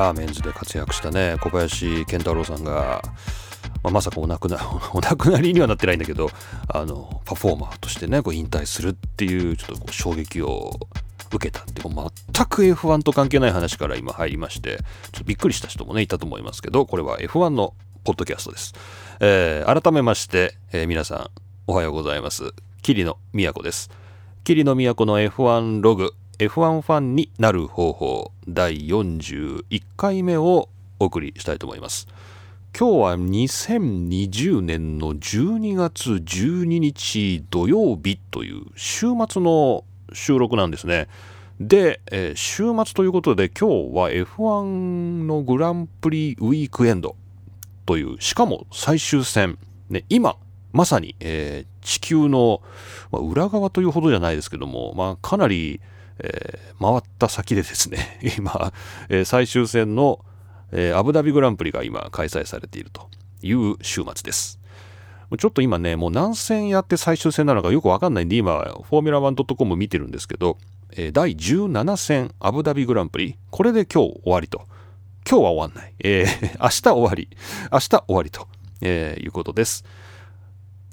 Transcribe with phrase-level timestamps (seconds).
[0.00, 3.02] ラーメンズで活躍したね小林健太郎さんが、
[3.82, 4.58] まあ、まさかお亡くな
[4.94, 6.30] お亡くなりにはなってないんだけど
[6.68, 10.70] あのパフォーマーとしてねこう引退するっていうちょっとこう衝撃を
[11.32, 11.92] 受けたって全
[12.46, 14.78] く F1 と関係ない話から今入りまして
[15.12, 18.72] ちょっとびっくりした人もねいたと思いますけどこれは F1 のポッドキャストです、
[19.20, 21.30] えー、改めまして、えー、皆さん
[21.66, 22.52] おはようございます。
[22.82, 23.90] 桐野都です。
[24.42, 32.08] 桐野都の F1 ログ F1 ファンになる方法第41回目をお送りしたいと思います。
[32.74, 41.08] 今日は2020年の12月12日土曜日という週末の収録なんですね。
[41.60, 47.16] で、えー、週末ということで今日は F1 のグランプリウィークエンド
[47.84, 49.58] というしかも最終戦、
[49.90, 50.36] ね、今
[50.72, 52.62] まさに、えー、地球の、
[53.12, 55.82] まあ、裏側というほどじゃないですけども、まあ、かなり、
[56.22, 58.72] えー、回った先でですね 今、
[59.08, 60.24] えー、最終戦の、
[60.72, 63.08] えアブダビグランプリが今開催されていると
[63.42, 64.60] いう週末です。
[65.38, 70.58] ちょっと今ねもう何戦やって最終戦なのかよくわかんないんで今フォーミュラ 1.com 見てるんですけど、
[70.92, 73.36] え第17戦アブダビグランプリ。
[73.50, 74.66] これで今日終わりと。
[75.28, 77.28] 今日は終わんない、えー、 明日終わり。
[77.72, 78.48] 明日終わりと、
[78.80, 79.84] えいうことです。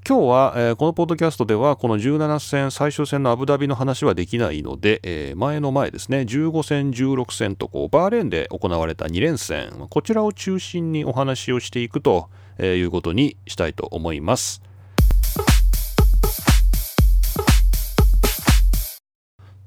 [0.08, 14.61] 今日は、えー、このポッドキャストではこの17戦最終戦のアブダビの話はできないので、えー、前の前ですね15戦16戦とこうバーレーンで行われた2連戦こちらを中心にお話をしていくということにしたいと思います。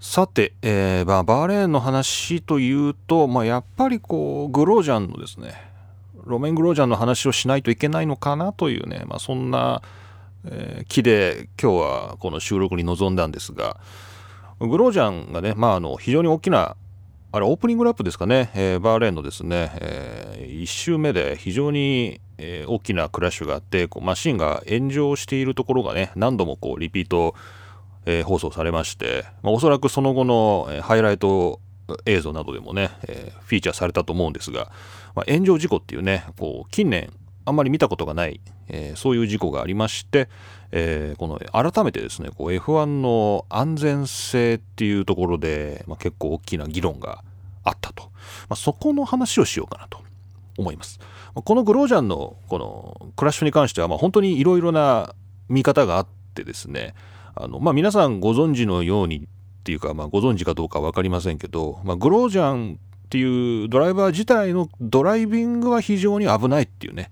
[0.00, 5.52] さて、えーまあ、バーレーンの話というと、まあ、やっぱりこうグロージャンのですね
[6.24, 9.82] ロメン・グロージャンの話をしないといけないのかなというね、まあ、そんな
[10.44, 13.78] えー、木で今日はこの収録に臨んだんですが
[14.60, 16.76] グロージャンがね、まあ、あの非常に大きな
[17.32, 27.36] あれオープニングラップですかね、えー、バーレーンのですね、えー、1周目で非常に、えー、大きなクラッシュがあってこうマシンが炎上しているところがね何度もこうリピート、
[28.04, 31.60] えー、放送されまして、まあ、おそらくその後の、えー、ハイライト
[32.04, 34.72] 映像などでもね、えー、フィーチャーされたと思うんですが、
[35.14, 37.12] まあ、炎上事故っていうねこう近年
[37.44, 40.28] あんまり見たことがない、えー、そういう事故がありまして、
[40.72, 47.24] えー、この改めてですねこう F1 の安全性っていうところで、まあ、結構大きな議論が
[47.64, 48.10] あったと、ま
[48.50, 50.02] あ、そこの話をしようかなと
[50.58, 51.00] 思います。
[51.34, 55.14] このグロージャンのこのクラッシュに関しては、まあ、本当にいろいろな
[55.48, 56.94] 見方があってですね
[57.34, 59.28] あの、まあ、皆さんご存知のように
[59.60, 62.80] っていうか、まあ、ご存知かどうか分かりませんけど、まあ、グロージャン
[63.10, 67.10] っていうドライバー自体のドライビングは非常に危ないっていうね、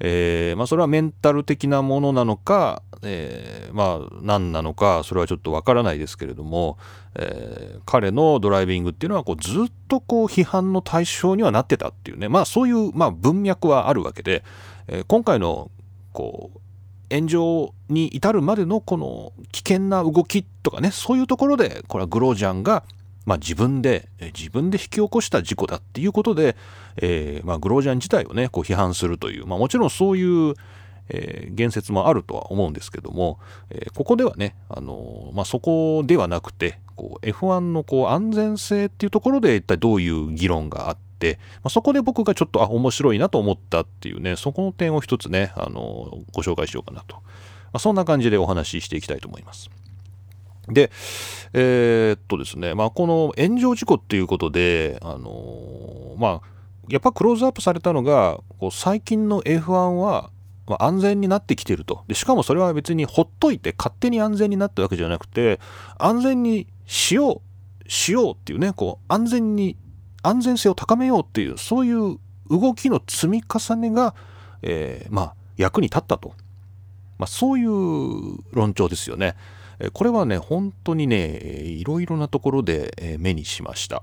[0.00, 6.76] えー、まあ、それはメンタル的なものなのか、えー、まあ何なのかそれはちょっとわからないですけれども、
[7.14, 12.28] えー、彼のドライビングっていうのはこうずっとこう批判の対象にはなってたっていうね。
[12.28, 14.42] まあそういう、まあ、文脈はあるわけで、
[14.88, 15.70] え今回の
[16.12, 22.82] こう炎上に至るまでのこの危険な動きとかねそういうところでこれはグロージャンが
[23.28, 26.56] まあ、自分で自分で引き起こした事故だっていうことで、
[26.96, 30.54] えー、まあ、グロージャン自体をねこう批判するという、まあ、もちろんそういう、
[31.10, 47.22] えー、言説もあるとは思うんですけども、えー、ここではね、あのまあ、そこではなくてこう F1 のこう安全性っていうところで一体どういう議論があって、まあ、そこで僕がちょっとあ面白いなと思ったっていうねそこの点を一つね、あのご紹介しようかなと、ま
[47.74, 49.68] あ、そんな感じでお話ししていきたいと思います。
[50.68, 50.90] で、
[51.52, 56.58] えー、っとですね、まあ、この炎上事故っていうことで、あのー、まあ、
[56.88, 60.30] やっぱクローズアップされたのが、こう最近の F1 は、
[60.66, 62.14] まあ、安全になってきてるとで。
[62.14, 65.60] しかもそれは別にほっといて勝手に安全になったわけじゃなくて、
[65.98, 67.42] 安全にしよ
[67.86, 69.76] う、しようっていうね、こう安全に、
[70.22, 72.18] 安全性を高めようっていう、そういう
[72.50, 74.14] 動きの積み重ねが、
[74.62, 76.34] えー、まあ、役に立ったと。
[77.18, 79.34] まあ、そういう論調ですよね。
[79.92, 84.02] これはね本当にねいろいろなところで目にしました。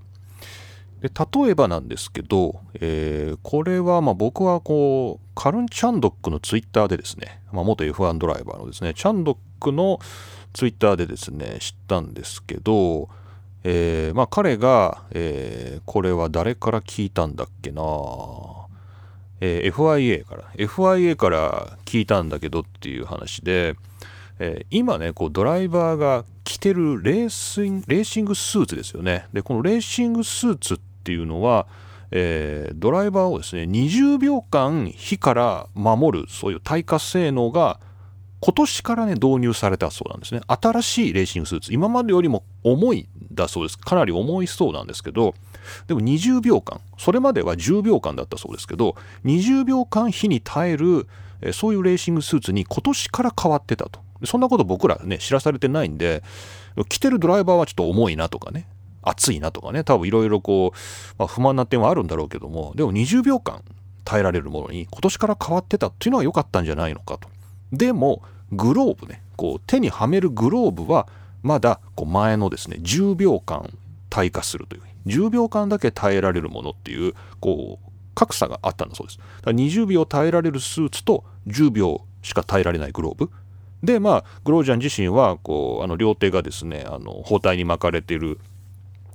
[1.01, 9.99] で例えばなんですけど、えー、これはま僕はこうカルン・チャンドックのツイッターでですね、まあ、元 F1 ドライバーのですねチャンドックの
[10.53, 13.09] ツイッターでですね知ったんですけど、
[13.63, 17.81] えー、まあ彼が、えー、これは誰から聞いたんだっけな？
[19.41, 20.43] え、FIA から。
[20.55, 23.75] FIA から聞いたんだけどっていう話で、
[24.39, 29.27] えー、今ねこうドライバーが着てるレーシンレーシングスーツですよね。
[29.33, 31.67] でこのレーシングスーツっていうのは、
[32.11, 37.79] えー、ドライバーをですね20秒間火から守るそういう耐火性能が
[38.41, 40.41] 今年からね導入されたそうなんですね。
[40.47, 41.73] 新しいレーシングスーツ。
[41.73, 43.77] 今までよりも重いだそうです。
[43.77, 45.33] かなり重いそうなんですけど
[45.87, 46.81] でも20秒間。
[46.97, 51.07] それまでは10秒間だったそうですけど20秒間火に耐える
[51.53, 53.99] そういうレーシングスーツに今年から変わってたと。
[54.25, 56.23] そんなこと僕らね知らされてないんで
[56.89, 58.67] 着てるドライバーはちょっと重いなとかね
[59.01, 63.63] 熱いなとかね多分いろいろこう、まあ、不満な点はあるんだろうけどもでも20秒間
[64.03, 67.29] 耐えられるものに今年から変わってたっていうのは良かったんじゃないのかと。
[67.71, 71.07] でもグローブねこう手にはめるグローブは
[71.41, 73.69] まだこう前のですね10秒間
[74.09, 79.17] 耐火するという10秒間だけ耐えられるものっていうこう格差があったんだそうです。
[79.17, 83.29] だから20秒耐えられるスーツと10秒しか耐えられないグローブ
[83.85, 88.39] でまあグロージャン自身はこうあの両手がですねあの包帯に巻かれてる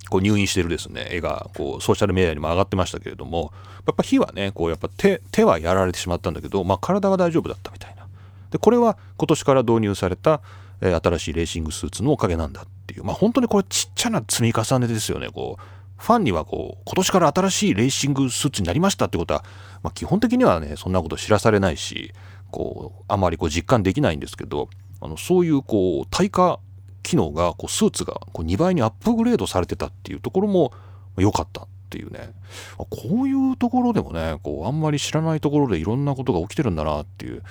[0.08, 3.52] こう入院してるですね絵がこうソーシャルメディアにも上がってましたけれども
[3.87, 8.06] やっぱ火はねこうやっぱ手手はやられてしまったんだけど、まあ、体は大丈夫だったみたいな。
[8.50, 10.40] でこれは今年から導入された、
[10.81, 13.05] えー、新しいレーシングスーツのおかげなんだっていう。
[13.05, 15.28] まあ本当にこれちっちゃな積み重ねですよね。
[15.28, 15.62] こう
[16.00, 19.44] ファンにはこう今年から新しいレーシングスーツになりましたってことは、
[19.82, 22.12] まあ、基本的にはねそんなこと知らされないし
[22.50, 24.69] こうあまりこう実感できないんですけど
[25.00, 26.61] あのそういうこう耐火
[27.02, 30.73] 機能がこうスーツがこう2倍にアップグレードされてたっていうところも
[31.17, 32.32] 良かったっていうね
[32.76, 37.43] こういうところでもねこうあんまり知らないところでいろんなことが起きてるんだなっていう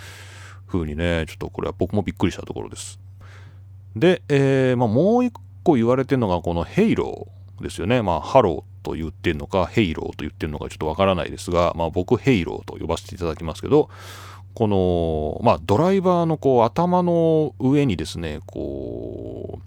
[0.67, 2.99] 風にねちょっとこれは僕もびっくりしたところです。
[3.95, 8.01] で、えーまあ、もう一個言われてるのがこのヘイローですよね。
[8.01, 13.89] まあハローと言ってんのかヘイローと言ってんのかちょっとわからないですが、まあ、僕ヘイローと呼ばせていただきますけど
[14.59, 19.61] この、まあ、ドライバーのこう頭の上にですねこ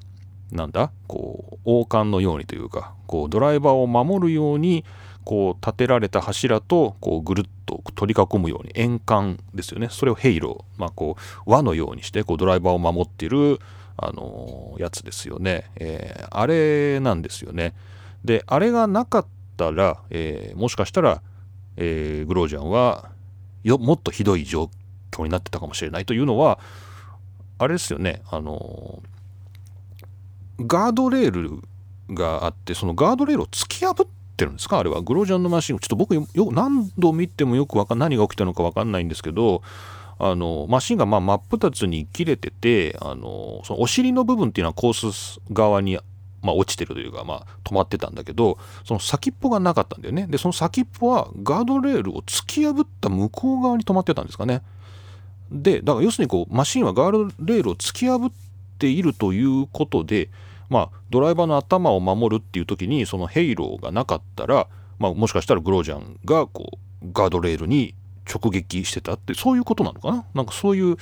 [0.53, 0.93] うなんだ？
[1.07, 4.85] こう王冠のようにというかこうドライバーを守るように
[5.25, 9.89] こう立てられた柱とこうぐるっと取り囲むように円環ですよね。
[9.91, 11.17] それをヘイロー、まあ、こ
[11.47, 13.61] う輪のようにしてこうドライバーを守っている
[13.97, 17.73] あのやつですよね、えー、あれなんですよね。
[18.27, 21.23] であれがなかったら、えー、もしかしたら、
[21.79, 23.11] えー、グロージャンは
[23.65, 24.69] よもっとひどい状
[25.13, 26.59] 況になってたかもしれないというのは
[27.59, 28.23] あれですよね。
[28.31, 29.03] あの
[30.59, 31.63] ガードレール
[32.15, 34.07] があってそのガードレールを突き破っ
[34.37, 34.79] てるんですか？
[34.79, 35.01] あれは。
[35.01, 39.63] グロージャンのマシンをちょっと僕よ何度見てもよくわか何が起きたのか分かんないんですけど
[40.19, 45.99] あのマシンがまあ真っ二つに切れててあのそのお尻の部分っていうのはコース側に
[46.43, 50.27] まあ、落ちてるというか、まあ、止まってたんだけどその先っぽがなかったんだよね。
[50.27, 54.61] でその先っぽはガードレールを突き破った向こう側に止まってたんですかね。
[55.53, 58.33] でだから要するにこうマシンはガードレールを突き破っ
[58.79, 60.31] ているということで
[60.71, 64.67] まあドライバーの頭を守るっていう時にそのヘイローがなかったら、
[64.99, 67.95] まあ、もしかしたらグロージャンがこうガードレールに
[68.25, 70.25] 直撃してたってそういうことなのかな？
[70.33, 70.97] なんかそういう、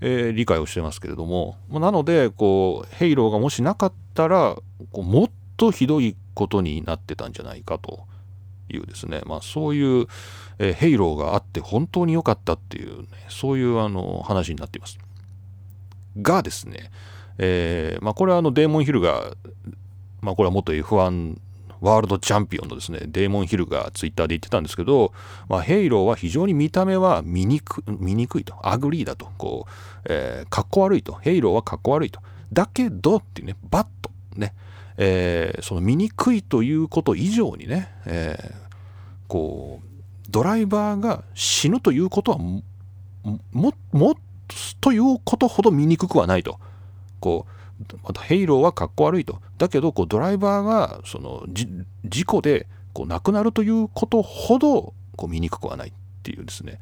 [0.00, 4.56] えー、理解をしてますけれども、まあ、なのでこうヘイローがもしなかったら
[4.92, 8.04] こうもっとひどいことになってたんじゃないかと。
[8.70, 10.06] いうですね、まあ、そういう、
[10.58, 14.98] えー、ヘイローがあって本当に良かったっていう、ね、そういうあの話になっています。
[16.20, 16.90] がですね、
[17.38, 19.32] えーまあ、これはあのデーモン・ヒルが、
[20.20, 21.38] まあ、これは元 F1
[21.80, 25.12] ワールドチャンピオンのですねデーモン・ヒルがツイッターで言ってたんですけど、
[25.48, 29.70] まあ、ヘイローは非常に見た目は見にく見にくいとアグリーだとこう、
[30.04, 32.20] えー、かっこ悪いとヘイローはかっこ悪いと
[32.52, 34.54] だけどっていうね but ね、
[35.02, 38.54] えー、その見にくいということ以上にね、えー、
[39.28, 39.86] こう
[40.28, 42.62] ドライバーが死ぬということはも
[43.50, 44.14] もも
[44.82, 46.60] ということほど醜くはないと。
[47.18, 49.40] こうまたヘイローはかっこ悪いと。
[49.56, 51.46] だけどこうドライバーがその
[52.04, 55.92] 事故でこう亡くなるということほどこう見にくくはないっ
[56.22, 56.78] ていうですね、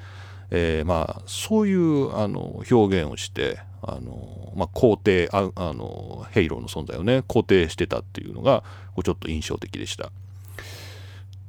[0.51, 8.63] えー、まあそういうあの表現をしてあの、まあ、肯定ああのヘイローの存在をね肯定してたっていうのが
[9.05, 10.11] ちょっと印象的でした。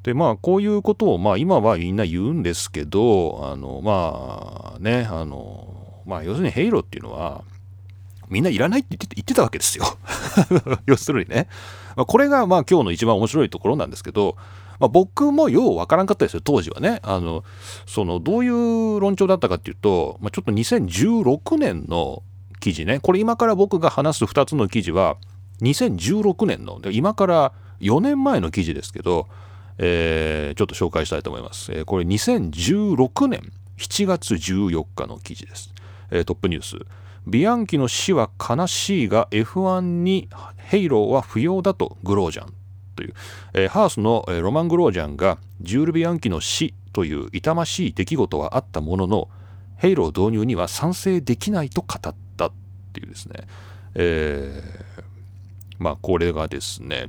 [0.04, 7.44] でまあこういうことをまあ今はみんな言うんですけどあのまあねあのまあ要するにヘイローっていうのは
[8.30, 9.86] みんないらないって言って言ってたわけですよ
[10.86, 11.48] 要するにね。
[11.96, 14.38] まあ、これがまあ今日の一番面白いところなんですけど、
[14.80, 17.00] まあ、僕もようわからんかったですよ、当時はね。
[17.04, 17.44] あの、
[17.86, 22.24] その、どういう論調だったかっていうと、まあ、ちょっと2016年の
[22.60, 25.18] 記事ね、これ今から僕が話す2つの記事は、
[25.62, 29.28] 2016年の、で今から4年前の記事ですけど、
[29.78, 31.72] えー、ちょっと紹介したいと思います。
[31.72, 35.74] えー、これ2016年7月14日の記事です。
[36.12, 36.78] えー、トップニュース。
[37.28, 42.54] ビアンキの死は悲しいが F1 にヘイローは不要だとグロージャン
[43.00, 43.14] という、
[43.54, 49.30] えー、ハースのロマン・グロージャンがジュール・ビアンキの死という痛ましい出来事はあったものの
[49.78, 52.52] ヘイロー導入には賛成できないと語ったっ
[52.92, 53.48] ていうですね、
[53.96, 55.04] えー、
[55.80, 57.08] まあこれがですね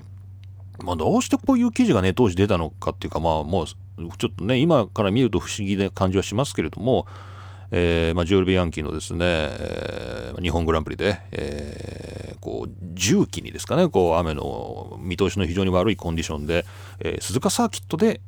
[0.82, 7.06] まあ、どうしてこういう記事がね当時出たのかっていうかまあもうちょっとね今から見ると不思議な感じはしますけれども、
[7.72, 16.66] えーまあ、ジョール・ビアンキーのですね、えー、日本グランプリで、えー、こう重機にですかねこう雨の見通しの非常に悪いコンディションで、
[16.98, 18.20] えー、鈴鹿サーキットで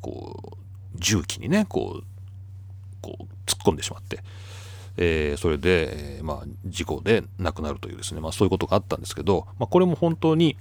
[0.00, 2.04] こう重機にねこう
[3.02, 4.20] こう突っ込んでしまって、
[4.96, 10.56] えー、それで、えー、まあ、事故で亡くなるというですね、まあ、そういうことがあったんですけど、まあ、これも本当に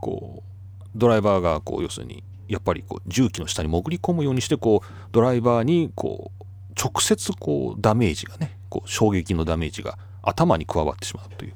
[0.00, 6.45] こうドライバーがこう要するにやっぱりこう重機の下に潜り込むようにしてこうドライバーにこう
[6.80, 11.54] 直接こうダメージがねこう衝撃のダメージが頭に加わってしまうという、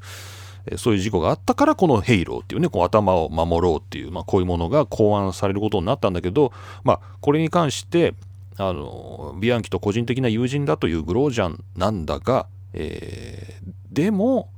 [0.67, 6.53] えそういう事故があったからこのヘイローっていうねこう頭を守ろうっていう、まあ、こういうものが考案されることになったんだけど、
[6.85, 8.15] まあ、これに関して
[8.57, 14.51] あのビアンキと個人的な友人だというグロージャンなんだが、えー、でも、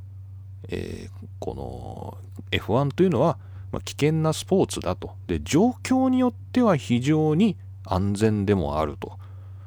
[0.69, 2.19] えー、この
[2.51, 3.39] F1 というのは
[3.73, 5.17] ま、危険なスポーツだと。
[5.27, 9.19] で状況によっては非常に安全でもあると、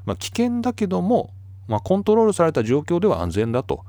[0.06, 1.32] まあ、危険だけども、
[1.68, 3.84] まあ、コントロールされた状況では安全だと。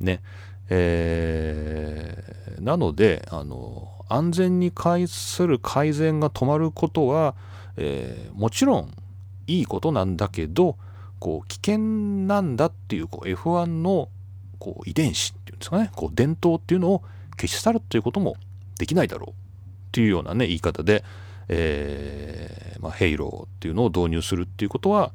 [0.00, 0.20] ね。
[0.68, 7.34] えー、なのであの安全に関する改善が止まることは、
[7.76, 8.94] えー、もちろん
[9.46, 10.76] いいことなんだけど
[11.18, 14.08] こう危険なんだっていうこう F1 の
[14.58, 17.02] こう遺伝子っていうんですかねこう伝統っていうのを
[17.36, 18.36] 消し去るということも
[18.78, 19.34] できないだろうっ
[19.92, 21.04] ていうようなね言い方で、
[21.48, 25.12] えーまあ、ヘイローっていうのを導入するっていうことは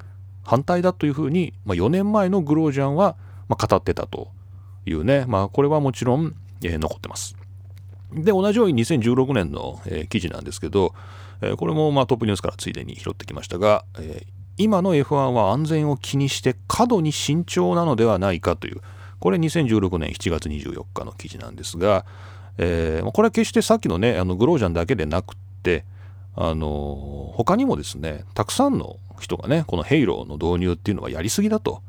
[0.47, 3.17] 反対だというふうに、まあ、4年前のグロージャンは、
[3.49, 4.29] まあ、語ってたと
[4.85, 7.35] いうね、まあ、これはもちろん、えー、残ってます。
[8.13, 10.93] で同じように2016年の、えー、記事なんですけど、
[11.41, 18.79] えー、これもまあトップニュースからついでに拾ってきましたが、えー、今の F1 は安全を気にして過度に慎重なのではないかという
[19.19, 22.05] これ2016年7月24日の記事なんですが、
[22.57, 25.83] えー、これは決してさっきのねあのグロージャンだけでなくって
[26.37, 31.81] あの他にもですねたくさんの人がねこのヘイローの導入っていうのはやりすぎだと、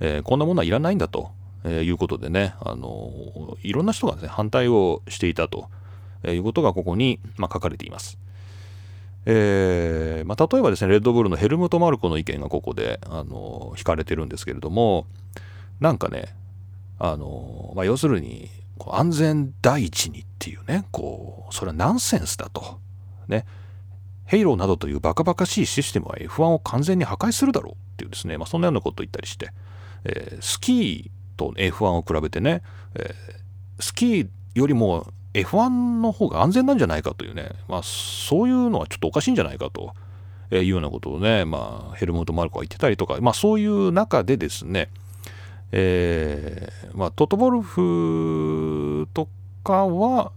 [0.00, 1.32] えー、こんなものはいらないんだと、
[1.64, 5.68] えー、いうことでねあのいろんな人がです、ね、反対をしていたと。
[6.22, 8.18] えいうことがここに、まあ、書かれています。
[9.28, 15.06] えまあ、例えばですねレッドブルのヘルムト・マルコの意見がここであの引かれてるんですけれども
[15.80, 16.28] なんかね
[17.00, 18.48] あの、まあ、要するに
[18.88, 22.78] 安全第一にっていうねこうそれはナンセンスだと。
[23.26, 23.44] ね。
[24.26, 29.50] ヘイローなどというバカバカしいシステムは F1 を完全に破壊するだろうっていうですね、まあ、そんなようなことを言ったりして、
[30.04, 32.62] えー、スキーと F1 を比べてね、
[32.94, 39.92] えー、スキーよりも F1 の方が安全なんじゃないかというね、まあ、そういうのはちょっとおかしいんじゃないかと
[40.50, 44.88] いうようなことをね、まあ、ヘルムート・マルコは言ってたりとか、まあ、そういう中でですね、
[45.72, 49.28] えー、まあ、トトボルフと
[49.62, 50.32] かは、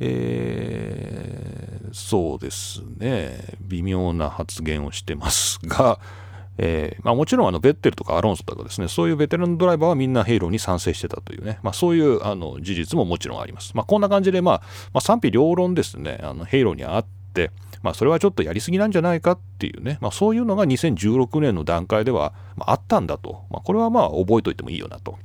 [0.00, 1.63] えー、
[1.94, 6.00] そうですね、微妙な発言をしてますが、
[6.58, 13.72] えーまあ、もちろんあのベッテルとかアロンソとかですねそういうベテランドライバーはみんなヘイローに賛成してたというね、まあ、そういうあの事実ももちろんあります。
[13.76, 16.18] まあ、こんな感じで、まあま、賛否両論ですね。
[16.20, 25.16] あのヘイローにあって、ま、それはちょっとやりすぎなんじゃないかっていうね、ま、そういうのが2016年の段階では、まあ、ったんだと、ま、これはまあ覚えておいてもいいよなと。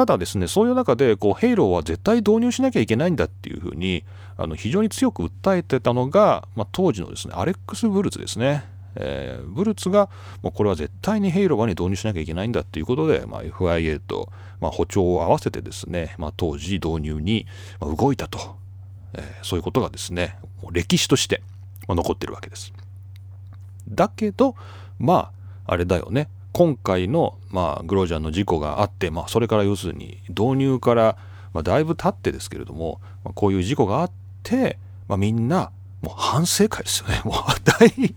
[0.00, 4.02] ただですねそういう中でこうヘイローは絶対導入しなきゃいけないんだっていうふうに
[4.38, 8.64] あの非常に強く訴えてたのが、まあ、当時のですねアレックス・ブルツですね。
[8.94, 10.08] えー、ブルツが
[10.42, 17.46] もうこれは絶対にヘイローはに導入しなきゃいけないんだっていうことで、まあ、FIA と、まあ、歩調を合わせてですね、まあ、当時導入に
[17.80, 18.56] 動いたと、
[19.12, 20.38] えー、そういうことがですね
[20.72, 21.42] 歴史として
[21.86, 22.72] 残ってるわけです。
[23.86, 24.56] だけど
[24.98, 25.30] ま
[25.66, 31.16] ああれだよね今回の、まあ、グロージャンの事故があって、まあ、それから要するに導入から、
[31.52, 34.10] まあ、だいぶ経ってですけれども、まあ、こういう事故があっ
[34.42, 34.78] て、
[35.08, 35.70] まあ、みんな
[36.02, 37.20] もう反省会ですよね。
[37.24, 38.14] もう大、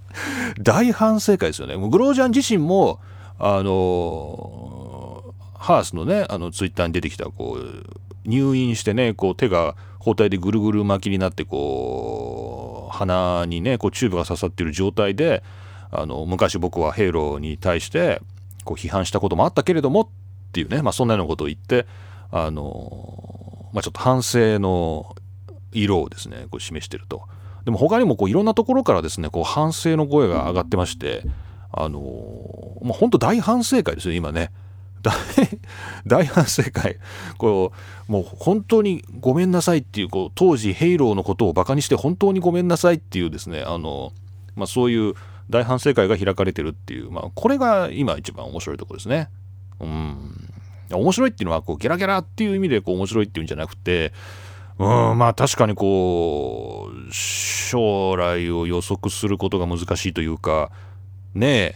[0.62, 1.76] 大反省会ですよね。
[1.76, 3.00] もうグロージャン自身も、
[3.40, 5.24] あの
[5.56, 7.84] ハースのね、あのツイッターに出てきた、こう、
[8.26, 15.44] 入院してね、こう手が包帯でぐるぐる巻きになって、こう、鼻にね、こうチューブが刺さっている状態で、
[15.94, 18.22] あの、昔僕はヘイローに対して、
[18.66, 20.08] こう批判したこともあったけれどもっ
[20.52, 21.86] ていうね、まあそんなようなことを言って、
[22.32, 25.16] あのまあちょっと反省の
[25.72, 27.24] 色をですね、こう示してると。
[27.66, 31.24] でも他にもこういろんなところからですね、こう反省の声が上がってまして、
[31.72, 34.52] あのー、まあ、本当大反省会ですよ、今ね。
[35.04, 35.14] 大
[36.08, 36.98] 大反省会
[37.38, 37.74] こ
[38.08, 44.14] うもう本当にごめんなさいっていうこう当時ヘイローのことをバカにして本当にごめんなさいっていうですねあの、
[44.56, 45.14] まあ、そういう
[45.50, 49.30] 大反省会が開かれてるっていう、まあ、これが今一番面白いところですね。
[49.80, 50.50] うん。
[50.92, 54.14] 面白いっていうのはこうゲラゲラっていう意味でこう面白いっていうんじゃなくて
[54.78, 60.72] うんまあ確かにこう将来を予測することが難しいというか
[61.34, 61.76] ねえ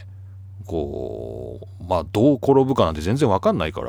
[0.66, 3.88] こうまあどう転ぶかなんて全然わかんないから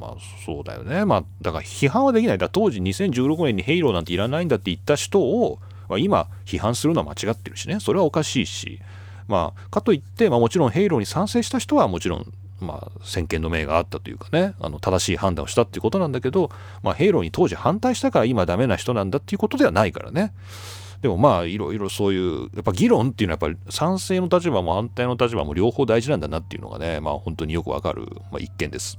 [0.00, 0.16] まあ
[0.46, 1.04] そうだよね。
[1.04, 2.38] まあだから批判はできない。
[2.38, 5.58] だ当時2016年にヘイローなんていらないんだって言った人を、
[5.90, 7.80] まあ、今批判するのは間違ってるしね。
[7.80, 8.80] それはおかしいし。
[9.28, 14.54] まあかといって、まあ、もちろんヘイローに賛成した人はもちろんまあ、先見の明があったというかね。
[14.60, 16.50] あの正しい判断をしたっていうことなんだけど、
[16.82, 20.32] まあ、ヘイローに当時反対したから今ダメな人なんだっていうことではないからね。
[21.00, 28.98] でもまあいろいろそういうやっぱ議論っていうのはやっぱり賛成の立場も反対の立場も両方大事なんだなっていうのがねまあ本当によくわかる、まあ、一件です。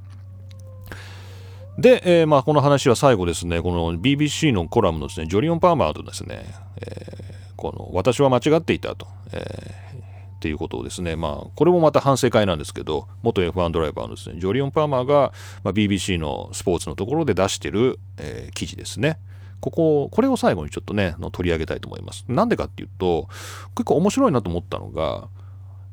[1.77, 6.45] で、えー、まあこの話は最後ですねこの BBC のコラムのですねジョリオン・パーマーとですね、
[6.81, 19.17] えー、この私は間違っていたと、えー、っていうことをですねまあこれもまた反省会なんですけど元 F1 ドライバーのですねジョリオン・パーマーが、まあ、BBC のスポーツのところで出してる、えー、記事ですね。
[19.61, 22.25] ここ、これを最後にちょっとね、の取り上げたいと思います。
[22.27, 23.29] なんでかっていうと、
[23.75, 25.29] 結構面白いなと思ったのが、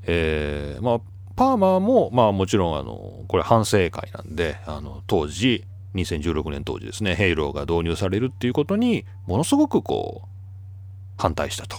[0.05, 1.01] えー、まあ、
[1.39, 5.65] パーマーも、まあもちろん、あの、これ反省会なんで、あの、当時、
[5.95, 10.29] 2016年当時ですね、ヘイローが導入されるっていうことに、ものすごくこう、
[11.17, 11.77] 反対したと。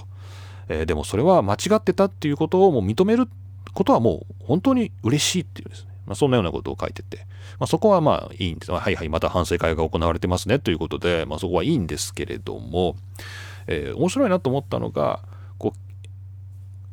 [0.70, 3.28] えー、でもそれは間違ってたっていうことをもう認める
[3.74, 5.90] ことはもう本当に嬉しいっていうですね。
[6.06, 7.28] まあ、そんなようなことを書いてて、
[7.60, 8.72] まあ、そこはまあいいんです。
[8.72, 12.96] はいはい、また反省会が行われてますねということで、まあ、そこはいいんですけれども、
[13.68, 15.20] えー、面白いなと思ったのが、
[15.58, 15.89] こう、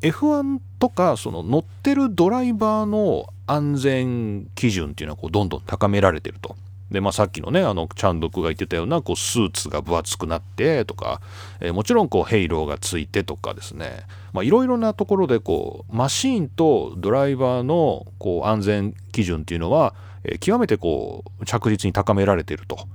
[0.03, 6.57] F1 とかその乗ってるドライバーの安全基準っていうのはこうどんどん高められてると。
[6.91, 11.21] で、まあ、さっきのね、あの、チャンドクが言ってたような、こう、スーツが分厚くなってとか、
[11.59, 14.05] えー、もちろん、こう、ヘイローがついてとかですね、
[14.43, 22.87] いろいろなところで、こう、マシーンとドライバーの、こう、安全基準っていうのは、えー、極めて、こう、着実に高められてると。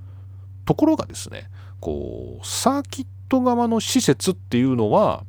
[0.66, 1.50] ところがですね、
[1.82, 5.26] こう、サーキット側の施設っていうのは、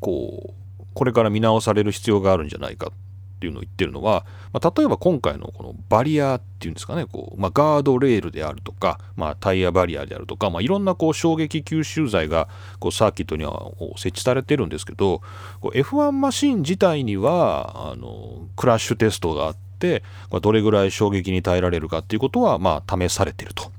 [0.00, 2.90] こう、これから見直される必要があるんじゃないか
[3.36, 15.20] っていうのを言ってるのは、まあ、例えば今回のこのバリアっていうんですかねこう、まあ、ガードレールであるとか、まあ、タイヤバリアであるとか、まあ、いろんなこう衝撃吸収剤がこうサーキットには設置されてるんですけど
[15.60, 20.02] こう F1 マシン自体にはあのクラッシュテストがあって
[20.40, 23.75] どれぐらい衝撃に耐えられるかっていうことはまあ試されてると。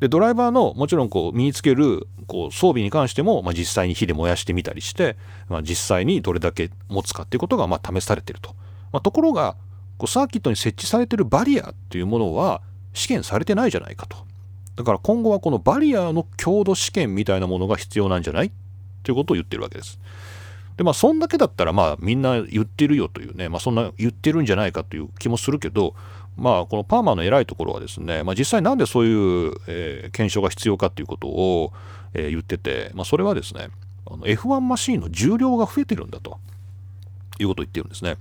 [0.00, 5.16] でドライバーのもちろんこう身につけるこう装備に関しても、まあ、実際に火で燃やしてみたりして、
[5.48, 8.54] まあ、実際にどれだけ持つかっていうことがまあ試されてると。
[8.92, 9.56] まあ、ところが
[9.96, 14.16] こうサーキットに設置されてるバリアっていうものは試験されてないじゃないかと。
[14.76, 18.50] だから今後はこのバリアの強度試験みたいなものが必要なんじゃないっ
[19.02, 19.98] ていうことを言ってるわけです。
[20.76, 25.96] でまあそんだけだったらまあみんな言ってるよというねまあそんな言ってるんじゃないかという気もするけど
[26.38, 31.72] まあこのパーマの偉いところはですね、まあ、実際なんでそういう、えー、検証が必要かっていうことを、
[32.14, 33.68] えー、言ってて、まあ、それはですね
[34.06, 36.38] あの F1 マシーンの重量が増えてるんだと。
[37.38, 38.16] いうことを言ってるんですね。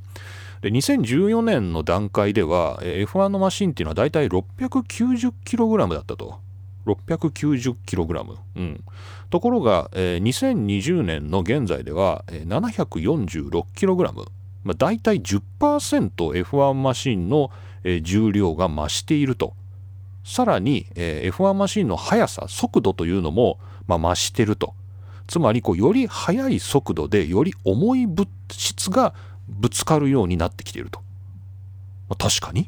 [0.62, 6.40] で2014年の段階では F1 のマシンっていうのはだいたい 690kg だったと。
[6.88, 8.84] 690kg、うん、
[9.30, 14.14] ところが、えー、2020年の現在では、えー、746kg、
[14.64, 17.52] まあ、大体 10%F1 マシンの、
[17.90, 19.54] え、重量が増していると
[20.24, 24.74] さらに、え、F1 マシンの速さ速度というのも、ま、増してると
[25.28, 29.14] つまりこうより速い速度でより重い物質が
[29.48, 31.02] ぶつかるようになってきていると。
[32.10, 32.68] ま、確かに？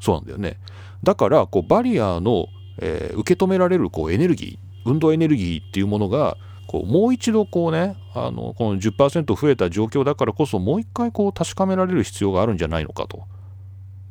[0.00, 0.58] そうなんだよね。
[1.02, 2.46] だからこうバリアの、
[2.78, 13.24] え、受け止められるこうエネルギー運動エネルギーっていうものがこうもう一度こうねあのこの10%増えた状況だからこそもう一回こう確かめられる必要があるんじゃないのかと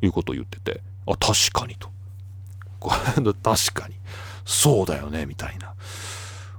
[0.01, 1.89] いうことを言っててあ確かにと
[3.43, 3.95] 確かに
[4.45, 5.73] そうだよねみたいな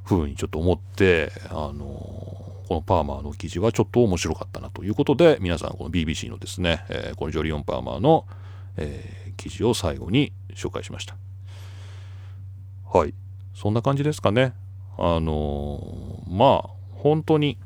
[0.05, 8.27] ふうにちょっと思ってあのこのパーマーの記事はちょっと面白かったなということで、皆さんこの BBC のですね、えー、このジョリオン・パーマーの、
[8.77, 11.17] えー、記事を最後に紹介しました。
[12.93, 13.15] はい。
[13.57, 14.53] そんな感じですかね。
[14.99, 17.59] あのー、まあ、本当に、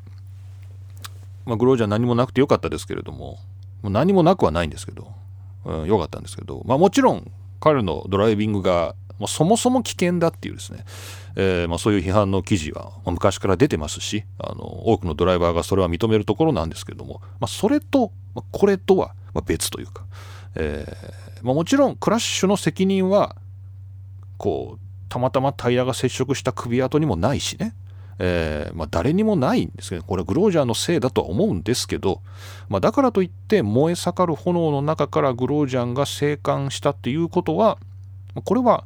[1.44, 3.38] まあ、グロージャー何もなくてよかったですけれども、
[3.82, 5.12] もう何もなくはないんですけど、
[5.64, 10.84] うん、よかったんですけど、まあもちろん彼のドライビングがもうそもそも危険だっていうですね、
[11.36, 19.14] えー、まあ、そういう批判の記事はま昔から出てますしあの多くのドライバーがそれは認めるところなんですけども、ま、それと、ま、これとは
[19.46, 20.04] 別というか、
[20.56, 23.36] えー、ま、もちろんクラッシュの責任は
[24.36, 27.74] こうたまたまタイヤが接触した首跡にもないしね、
[28.18, 32.20] えー、まあ、誰にもないんですけどこれはグロージャーのせいだとは思うんですけど、
[32.68, 37.78] まあ、だからといって燃え盛る炎の中からグロージャンが生還したっていうことは
[38.44, 38.84] これは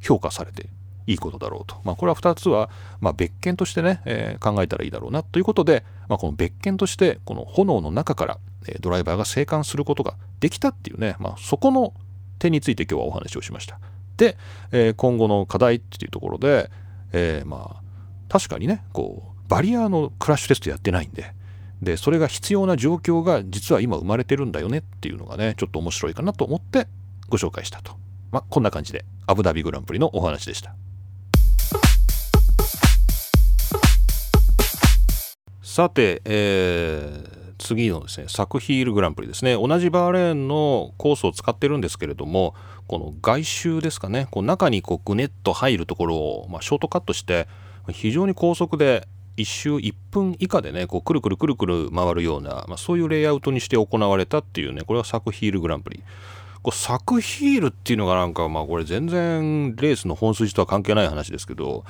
[0.00, 0.68] 評価されて
[1.06, 8.38] いいことだろうと、まあ、これは2つは、ま、別件としてね、えー、考えたらいいだろうなということで、ま、この別件としてこの炎の中から、
[8.80, 11.94] ドライバーが生還することができたっていうね、ま、そこの
[12.38, 13.78] 点について今日はお話をしました。
[14.16, 14.36] で、
[14.70, 16.70] えー、今後の課題っていうところで、
[17.12, 17.89] えー、まあ
[18.30, 21.34] 確かにねこうバリアのクラッシュテストやってないんで。
[21.82, 26.86] でそれが必要な状況が実は今生まれてるんだよねっていうのがねちょっと面白いかなと思って
[27.30, 27.96] ご紹介したと。
[28.30, 30.74] まあこんな感じでアブダビグランプリのお話でした。
[35.62, 39.54] さて、えー、次のですねサクヒールグランプリですね。
[39.54, 42.54] 同じバーレーンのコースを使ってるんですけれども
[42.88, 47.48] この外周ですかねこう中にこうグネッと入るところを、まあ、ショートカットして
[47.92, 56.02] 非常に高速で1周1分以下でねこうくるくるくるくる回るような、まあ、そういうレイアウトにして行われたっていうねこれはサクヒールグランプリ。
[56.62, 61.84] こうサクヒールっていうのがなんかまあこれ全然レースの本筋とは関係ない話ですけど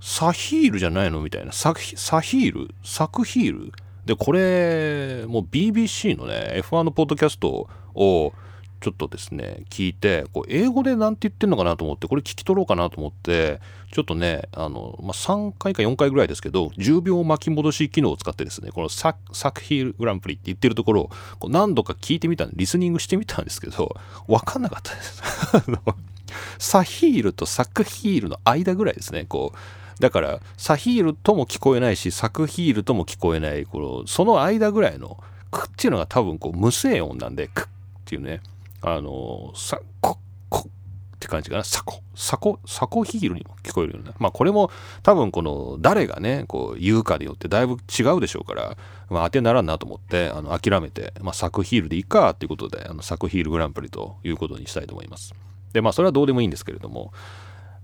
[0.00, 1.52] サヒールじゃないのみたいな。
[1.52, 2.74] ササヒール？
[2.82, 3.72] サクヒール？
[4.04, 8.32] でこれもう BBC のね F1 のポッドキャストを
[8.80, 13.60] ちょっとですね聞いてこう英語で何て言ってんのかなと思ってこれ聞き取ろうかなと思って
[13.92, 23.96] ちょっとねあの、まあ、3回か4回ぐらいですけど10秒巻き戻し機能を使ってですねこのサクヒールグランプリって言ってるところをこう何度か聞いてみたリスニングしてみたんですけど
[24.28, 25.22] 分かんなかったです。
[26.58, 29.58] サヒールとサクヒールの間ぐらいですねこう。
[30.00, 35.18] だからサヒールとも聞こえないしサクヒールとも聞こえないこのその間ぐらいの
[35.50, 37.66] クっていうのが多分こう無声音なんでクっ
[38.04, 38.40] ていうね。
[38.88, 40.16] あのさこ
[40.48, 40.70] こ
[41.16, 41.64] って感じかな。
[41.64, 42.00] サコ。
[42.14, 44.70] サコサコヒールにも聞こえるようなまあこれも
[45.02, 48.76] 多分この誰がねこう言うかによってだいぶ違うでしょうから、
[49.10, 55.34] まあ、当てならんなと思ってあの諦めて、まあ、サクヒールでいいかっていうことであのサクヒールグランプリということにしたいと思います。
[55.72, 57.12] でまあそれはどうでもいいんですけれども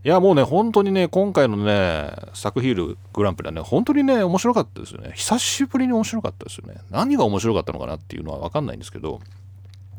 [0.05, 5.13] いやもうね本当にね今回のねサクヒールグランプリはね本当にね面白かったですよね。
[5.15, 6.81] 久しぶりに面白かったですよね。
[6.91, 9.21] 何が面白かったのかなっていうのは分かんないんですけど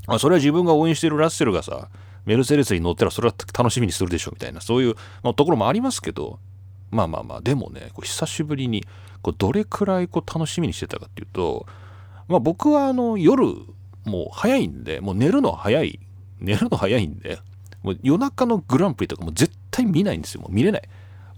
[0.08, 1.90] あそれは自分が応援してるラッセルがさ
[2.26, 6.40] メルセデスに乗ったらそれは楽しみにするでしょみたいなそういう、まあ、ところもありますけど
[6.92, 8.86] まあまあまあでもねこう久しぶりに
[9.22, 11.66] こうどれくらいこう楽しみにしてたかっていうと、
[12.28, 13.46] まあ、僕はあの夜
[14.06, 16.00] もう早いんでもう寝るの早い
[16.40, 17.40] 寝るの早いんで
[17.82, 20.82] もう夜中のグランプリとかも絶対見ないんですよもう見れない。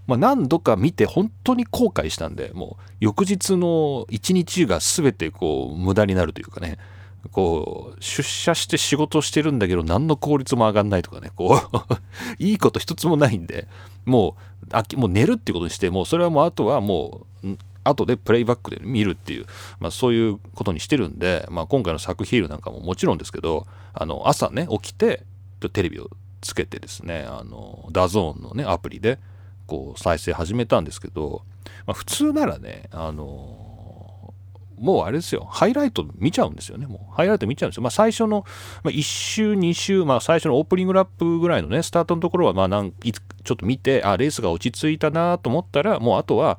[0.06, 6.78] まあ、何度か見て本当に後悔したんでもう翌日の一日が全てこう無駄になるというかね
[7.28, 11.94] こう出社して仕事してるんだけど何の効率も上がんないとかねこう
[12.42, 13.68] いいこと一つもないんで
[14.04, 19.46] もうあもう寝るっていうことにしてもうそれはもうあとはもう後でプレイバックで見るっていう、
[19.78, 25.22] まあ、そういうことにしてるんで、まあ、今回のサクヒールなんかももちろんですけどあの朝ね起きて
[25.72, 26.10] テレビを
[26.40, 29.18] つけてですねあの DAZN のねアプリで
[29.66, 31.42] こう再生始めたんですけど、
[31.86, 33.65] まあ、普通ならねあの
[34.78, 36.86] もうあれですよ、ハイライト見ちゃうんですよね。
[36.86, 37.82] もうハイライト見ちゃうんですよ。
[37.82, 38.44] まあ最初の、
[38.82, 46.58] まあ、1周、2周、まあ最初のオープニングラップぐらいのね、スタートのところは、まあなんいちょっと見て、あ、レースが落ち着いたなと思ったら、もうあとは、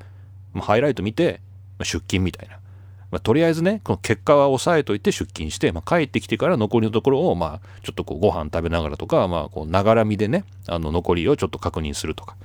[0.54, 1.42] まあ、ハイライト見て、
[1.78, 2.60] まあ、出勤みたいな。
[3.10, 12.36] まあ、とりあえずね、この結果は押さえといて出勤して、まあ、帰ってきてから残りのところを、まあ、ちょっとこうご飯食べながらとか、まあ、こう、ながらみでね、あの、残りをちょっと確認するとか。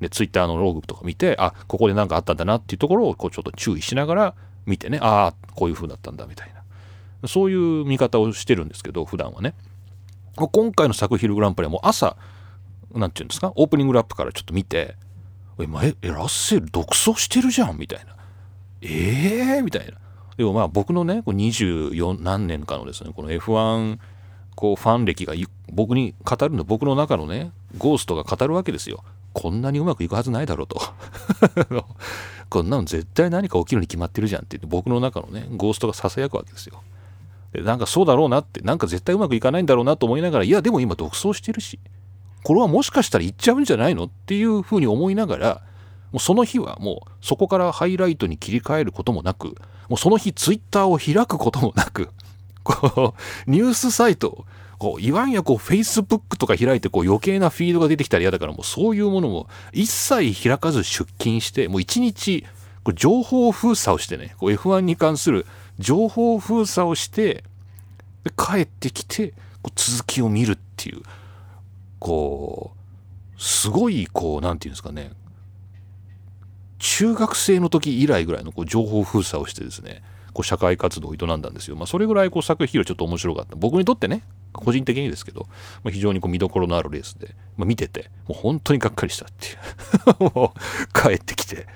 [0.00, 4.34] で、ツイッターのローグとか見て、あ、ここで何かあったんだなっていうところを、こう、ちょっと注意しながら、
[4.70, 7.28] 見てねああこういう風だったんだみたいな。
[7.28, 9.54] そういう見方をしてるんですけど普段はね。
[10.36, 12.16] 今回の作品グランプリはもう朝
[12.94, 14.96] 何て言うんですかオープニングラップからちょっと見て
[15.60, 18.14] 「ええラッセル独走してるじゃん」みたいな
[18.80, 19.92] 「ええー、みたいな。
[20.36, 23.98] でもまあ僕のね24何年かのですねこの F1
[24.54, 25.34] こうファン歴が
[25.70, 29.04] 僕に語るの僕の中のねゴーストが語るわけですよ。
[29.32, 30.80] こんなにうまくいくはずないだろうと。
[32.50, 36.82] こんなの絶対何か起きるに決まってるじゃんって言って僕の中のねゴーストがささやくわけですよ。
[37.52, 41.78] でなんかそうだろうなってなんか絶対うまくいかないんだろうなと思いながらいやでも今独走してるし
[42.42, 45.62] これはもしかしたら行っちゃうんじゃないのっていうふうに思いながら
[46.12, 49.56] もうその日はもうそこからハイライトに切り替えることもなく
[49.88, 52.08] もうその日ツイッターを開くこともなく
[52.62, 53.14] こ
[53.46, 54.44] うニュースサイト
[54.80, 62.46] こう、いわんやこう、Facebook とか開いてこう余計なフィードが出てきたら嫌だから、もうそういうものも一切開かず出勤して、もう一日、
[62.82, 65.44] こう情報封鎖をしてね、こう F1 に関する
[65.78, 67.44] 情報封鎖をして、
[68.24, 71.02] で帰ってきて、こう続きを見るっていう、
[71.98, 72.72] こ
[73.36, 75.12] う、すごい、こう、なんていうんですかね、
[76.78, 81.76] 中学生の時以来ぐらいのこう情報封鎖をしてですね、こう社会活動を営んだんですよ。
[81.76, 83.56] まあ、それぐらいこう作品はちょっと面白かった。
[83.56, 85.46] 僕にとってね、個人的にですけど、
[85.84, 91.66] まあ、非常にこう見どころのあるレースで、まあ、見ててもう本当にがっかりしたっていう もう帰ってきて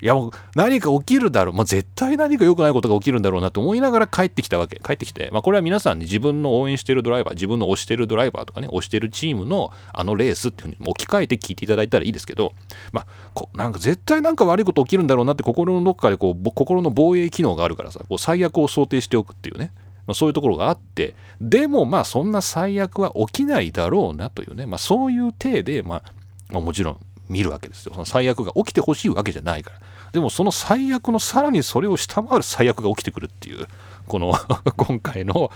[0.00, 4.80] いやもう何か起きるだろう、まあ、絶対何か良くないことが起きるんだろうなと思いながら帰ってきたわけ。
[4.84, 12.52] 帰ってきて、まあ、これは皆さんに自分の応援してるドライバー自分の推してるドライバーとかね推してるチームのあのレースっていうふうに置き換えて聞いていただいたらいいですけど、
[12.92, 19.72] まあ、こなんか絶対なんか悪いこと起きるんだろうなって心のどっかでこう心の防衛機能があるからさこう最悪を想定しておくっていうね。
[20.06, 21.14] まあ、そういうところがあって。
[21.40, 26.02] でもまあそんな最悪は起きないだろうなというね、まあ、そういう体で、まあ、
[26.50, 26.98] まあ、もちろん
[27.28, 27.92] 見るわけですよ。
[27.92, 29.80] その最悪が起きてほしいわけじゃないから。
[30.12, 33.66] でもその最悪のさらにそれを下回る最悪が起きてくるっていう
[34.06, 34.34] この
[34.76, 35.50] 今回の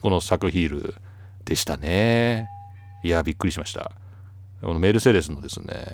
[0.00, 0.94] このサクヒール
[1.44, 2.48] でしたね。
[3.02, 3.92] いやびっくりしました。
[4.60, 5.84] このメルセデスのですね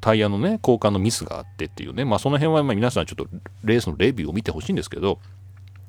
[0.00, 2.04] タイヤのね交換のミスがあってっていうね。
[2.04, 3.28] まあその辺はま皆さんちょっと
[3.64, 5.18] レースのレビューを見てほしいんですけど、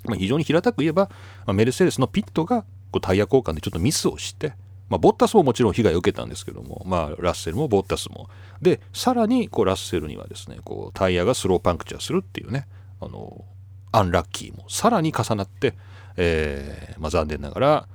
[0.06, 1.10] まあ、非常に平たく言えば、
[1.46, 4.54] まあ、メルセデスのピットがこうタイヤ交換でちょっとミスをして
[4.90, 8.30] まあ、ボッタスももちろん被害を受けたんですけども、まあ、ラッセルもボッタスも。
[8.62, 12.68] で、さらにこうラッセルにはですね、こうタイヤがスローパンクチャーするっていうね、
[13.02, 13.44] あの、
[13.92, 15.76] アンラッキーもさらに重なって、
[16.16, 17.88] えー、まあ、残念ながら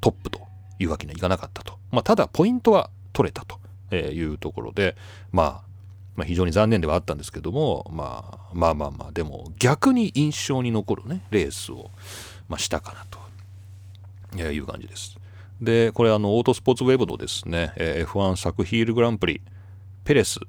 [0.00, 0.40] トップと
[0.78, 1.78] いうわけにはいかなかったと。
[1.90, 3.58] まあ、ただ、ポイントは取れたと
[3.94, 4.96] いうところで、
[5.32, 5.70] まあ、
[6.16, 11.90] まあ、非常に残念ではあったんですけども、まあ、まあまあまあ、でも逆に印象に残るね、レースを、
[12.48, 15.19] まあ、したかなという感じです。
[15.60, 19.42] で、これあの、オートスポーツウェブのですね、え F1 サクヒールグランプリ、
[20.04, 20.40] ペレス、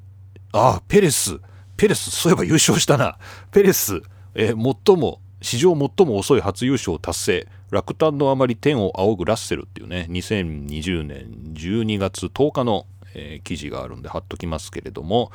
[0.53, 1.39] ああ、ペレス、
[1.77, 3.17] ペレス、そういえば優勝したな。
[3.51, 4.01] ペレス、
[4.35, 7.47] えー、最も、史上最も遅い初優勝達成。
[7.71, 15.31] 落胆のあまり天を仰ぐラッセルっていうね、2020年12月10日の、えー、記事があるんで貼っときますけれども、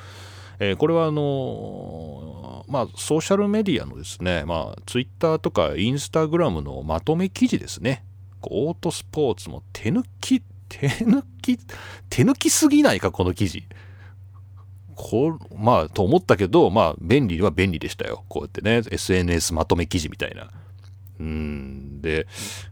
[0.59, 8.05] えー、これはあのー、まあ、ソーシャルメディアのですね、まあ、ツイッターとかインスタグラムのまとめ記事ですね。
[8.51, 11.59] オートスポーツも手抜き、手抜き、
[12.09, 13.65] 手抜きすぎないか、この記事。
[14.95, 18.25] こまあ、と思ったけど、まあ、便利は便利でしたよ。
[18.29, 20.51] こうやってね、SNS まとめ記事みたいな。
[21.19, 22.27] うんで、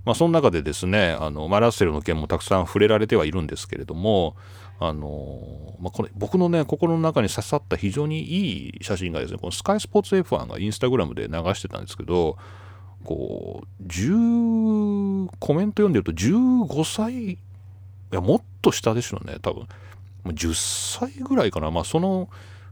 [0.05, 4.37] まあ、その中でですね、あの、まあ、ラッセルの件もたくさん触れられてはいるんですけれども、
[4.81, 12.37] あのまあ、これ僕のね心の中に刺さった非常にいい写真がですねこのスカイスポーツ F1 がインスタグラムで流してたんですけど
[13.05, 14.11] こう10
[15.39, 17.39] コメント読んでると15歳い
[18.11, 19.67] やもっと下でしょうね多分。
[20.25, 20.55] 10
[20.99, 21.71] 歳ぐらいかな。
[21.71, 22.29] まあその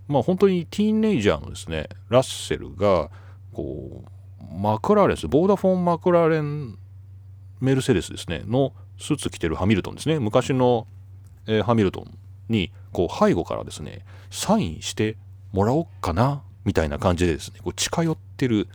[0.09, 3.11] まあ本当にティーンネイジャーのですねラッセルが
[3.53, 6.79] こうマクラーレンですボーダフォン・マクラーレン
[7.61, 10.19] メルセデスですねのスーツ着てるハミルトンですね。
[10.19, 10.87] 昔の、
[11.47, 15.17] えー、ハミルトンにこう背後からですねサインして
[15.53, 18.69] もらおうかなみたいな感じでですねこう近寄ってる。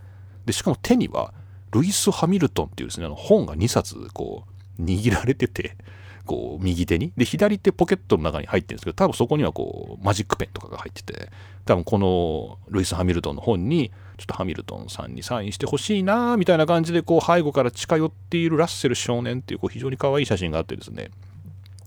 [0.46, 1.34] でしかも手には
[1.72, 4.46] ルイス・ハミルトンっていうですね、あの本が2冊こ
[4.80, 5.76] う握られてて、
[6.26, 7.14] こう右手に。
[7.16, 11.30] で、左手ポケットの中に入ってるんですけど、多分そこにはこうマジックペンとかが入ってて、
[11.66, 21.12] 多分このルイス・ハミルトンの本に、ちょっとハミルトンさんにサインしてほしいなみたいな感じで、こう背後から近寄っているラッセル少年っていうこう非常に可愛い写真があってですね、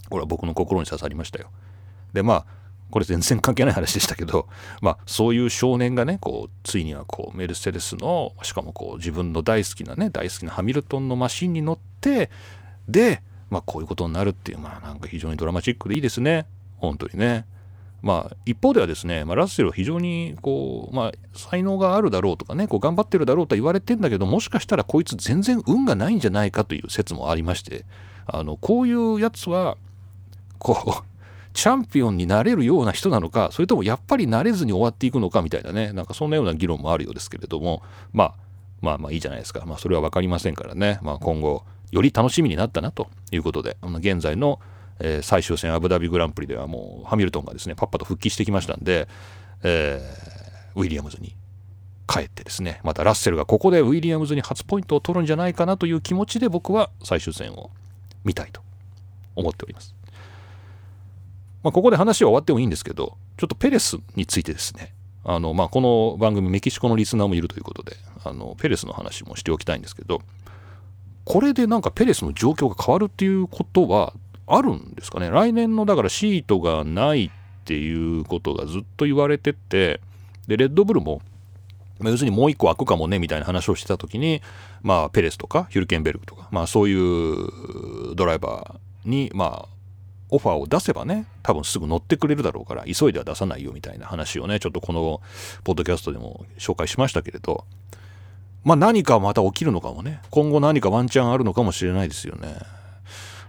[0.09, 1.51] これは僕の心に刺さりましたよ。
[2.13, 2.60] で、まあ、
[2.91, 4.49] これ全然関係ない話でしたけど、
[4.83, 12.31] まあ、そういう少年がねこうついにはこうメルセデスのしかもこう自分の大好きなね大好きなハミルトンのマシンに乗って
[12.89, 16.47] で、まあ、こういうことになるっていうまあなんか非常にドラマチックでいいですね
[16.79, 17.47] 本当にね。
[18.03, 27.85] まあ、一方ではですね、まあ、ラッセルは非常にこう、まあ、才能があるだろうとかねこう頑張ってるだろうとは言われてんだけどもしかしたらこいつ全然運がないんじゃないかという説もありまして
[28.27, 29.77] あのこういうやつは
[30.59, 31.20] こう
[31.53, 37.83] チャンピオンになれるような人なのかそれともやっぱりなれずに終わっていくのかみたいなねなんかそんなような議論もあるようですけれども
[38.13, 38.35] まあ
[38.81, 44.61] まあまあいいじゃないですか、まあ、それは分かりませんからね、まあ、今後より楽しみになったなということで現在の、
[45.01, 49.09] えー、最終戦アブダビグランプリではもうハミルトンがですねパッパと復帰してきましたんで、
[49.63, 51.35] えー、ウィリアムズに
[52.07, 57.71] 帰ってですねまたラッセルがここでウィリアムズに初ポイントを取るんじゃないかなという気持ちで僕は最終戦を
[58.25, 58.63] 見たいと
[59.37, 59.95] 思っております。
[61.63, 64.95] まあ、ここで話は終わってもいいんですけど、ちょっとペレスについてですね、
[65.25, 70.23] あの、まあ、この番組メキシコのリスナーもいるということで、あの、ペレスの話もしておきたいんですけど、
[71.25, 74.15] これでなんかペレスの状況が変わるっていうことは
[74.47, 75.29] あるんですかね？
[75.31, 77.31] 来年のだからシートがないっ
[77.65, 80.01] ていうことがずっと言われてて、
[80.49, 81.21] で、レッドブルも、
[82.01, 84.41] まあ、要するにもう一個開くかもねみたいな話をしてた時に、
[84.83, 89.80] まあ、ペレスとかヒュルケンベルグとか、まあ、そういうドライバーに、まあ、
[90.31, 95.21] オファーを出せばね、多分すぐ乗ってくれるだろうから、急いでは出さないよみたいな話をね、ちょっとこの
[95.65, 97.65] ポッドキャストでも紹介しましたけれど、
[98.65, 102.55] まあ何かまた起きるのかもね今後何かワンチャンあるのかもしれないですよね。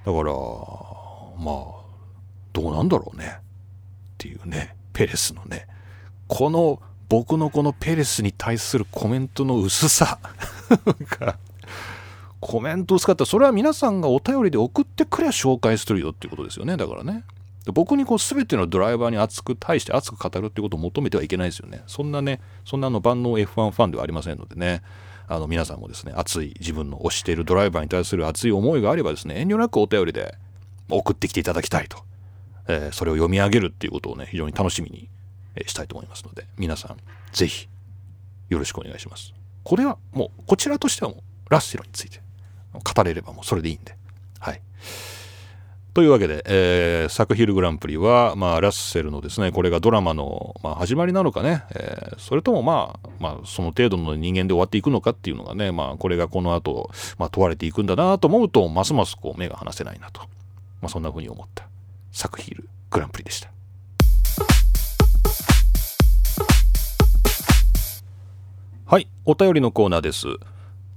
[0.05, 1.81] だからまあ
[2.53, 3.37] どうなんだろうね。
[3.39, 3.43] っ
[4.17, 5.67] ていうねペレスのね。
[6.27, 10.19] この僕のこのペレスに対するコメントの薄さ。
[11.19, 11.37] が
[12.41, 16.75] コメント薄かったそれは皆さんがお便りで送ってくれば紹介するよっていうことですよね。
[16.75, 17.23] だからね。
[17.67, 21.83] 僕にこう全てのドライバーに熱く対して熱く語るってことを求めてはいけないですよね。
[21.85, 24.81] そんなねそんなの万能 F1 ファンではありませんのでね。
[25.27, 30.35] あの皆さんもですね熱い自分の推しているドライバーに対する熱い思いがあればですね遠慮なくお便りで
[30.89, 31.99] 送ってきていただきたいと、
[32.67, 35.07] えー、それを読み上げるっていうことをね非常に楽しみに
[35.65, 36.97] したいと思いますので皆さん
[37.31, 37.69] 是非
[38.49, 39.33] よろしくお願いします。
[39.63, 42.19] これはもうこちらとしてはもうラッセルについて。
[42.73, 43.95] 語れればもうそれでいいんで。
[44.39, 44.61] はい。
[45.93, 60.21] というわけで、えー、サクヒルグランプリは、まあ、ラッセルのですね、これがドラマの、まあ、始まりなのかね、えー、それともまあ、まあ、その程度の人間で終わっていくのかっていうのがね、まあ、これがこの後、まあ、問われていくんだなと思うと、ますますこう目が離せないなと、
[60.81, 61.67] まあ、そんな風に思った。
[62.13, 63.51] サクヒルグランプリでした。
[68.85, 70.27] はい、お便りのコーナーです。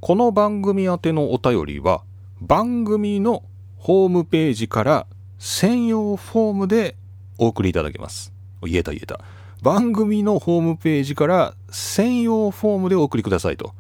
[0.07, 2.03] この番組宛てのお便りは、
[2.39, 3.43] 番組の
[3.79, 5.07] ホームページから
[5.39, 6.95] 専用フォームで
[7.39, 8.31] お送りいただけます。
[8.61, 9.21] 言えた言えた。
[9.63, 13.73] 番組のホームページから専用フォームでお送りくださいと。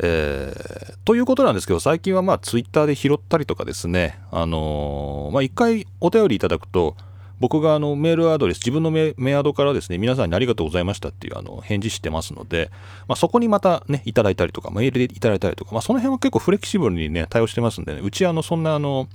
[0.00, 6.94] えー、ということなんですけど、最近はまあツイッターで拾ったりとかですね、あのー、まあ一回お便りいただくと、
[7.40, 12.70] 僕があのメールアドレス、自分のメアドからですね、皆さんにありがとうございましたっていうあの返事してますので、
[13.08, 19.08] まあ、そこにまたね、いただいたりとか、メールでいただいたりとか、まあ、その辺は結構フレキシブルにね、対応してますんでね、うちあの、そんなあの、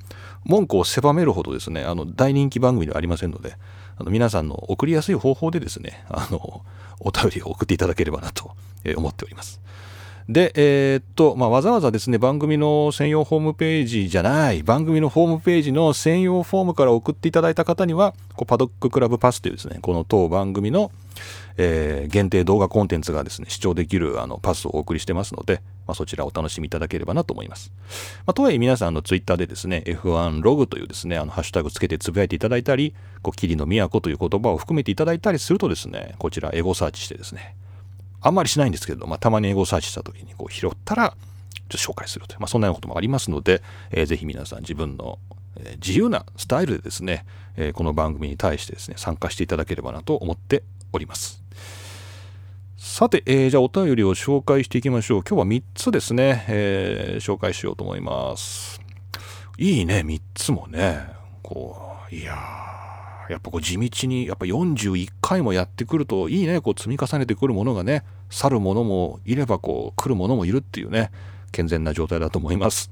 [0.44, 3.56] 文句を狭めるほどですね、あの、大人気番組ではありませんので、
[3.98, 6.64] あの皆さんの送りやすい方法でですね、あの、
[7.00, 8.56] お便りを送っていただければなと
[8.98, 9.62] 思っております。
[10.28, 20.92] で、えー、っと、まあ、わざわざですね、番組の専用ホームページじゃない、番組のホームページの専用フォームから送っていただいた方には、こうパドッククラブパスというですね、この当番組の、
[21.58, 27.72] えー、限定動画コンテンツがですね、視聴できるあのパスをお送りしてますので、まあ、そちらをお楽しみいただければなと思います。
[28.26, 37.56] まあ、とはいえ皆さんのツイッターでですね、F1 ログというですね、あのハッシュタグつけてつぶやいていただいたり、こう、霧の都という言葉を含めていただいたりするとですね、こちらエゴサーチしてですね、
[38.26, 43.62] あんまりしないんですけれど、まあ、たまに英語サーチした時にこう拾ったら、ちょっと紹介するという、まあ、そんなようなこともありますので、
[43.92, 45.20] えー、ぜひ皆さん自分の、
[45.58, 47.24] え、自由なスタイルでですね、
[47.56, 51.44] えー、この番組に対してですね、参加していただければなと思っております。
[52.78, 55.24] さて、えー、じゃあお便りを紹介していきましょう。
[55.28, 58.82] 今日は3つですね、えー、紹介しようと思います。
[59.60, 61.00] いいね、3つもね。
[61.44, 61.78] こ
[62.12, 62.65] う、いやー。
[63.30, 71.12] やっぱこう地道にやっぱ41回もやってくるといいねこう積み重ねてくるものがね去るものもいればこう来るものもいるっていうね
[71.52, 72.92] 健全な状態だと思います、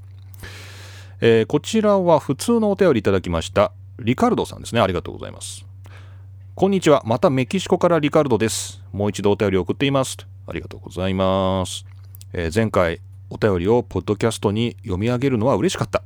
[1.20, 4.80] えー、こちらは普通のお便りいただきましたリカルドさんですね。
[4.80, 5.64] ありがとうございます。
[6.54, 7.02] こんにちは。
[7.04, 8.82] またメキシコからリカルドです。
[8.92, 10.16] もう一度お便り送っています。
[10.46, 11.86] ありがとうございます、
[12.34, 16.02] えー、前回お便りをポッドキャストに読み上げるのは嬉しかった。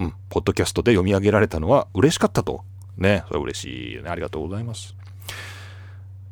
[0.00, 2.64] うん、ポッドキャストで読み上げられたのは嬉しかったと
[2.96, 4.10] ね、それ嬉しいよね。
[4.10, 4.94] ありがとうございます。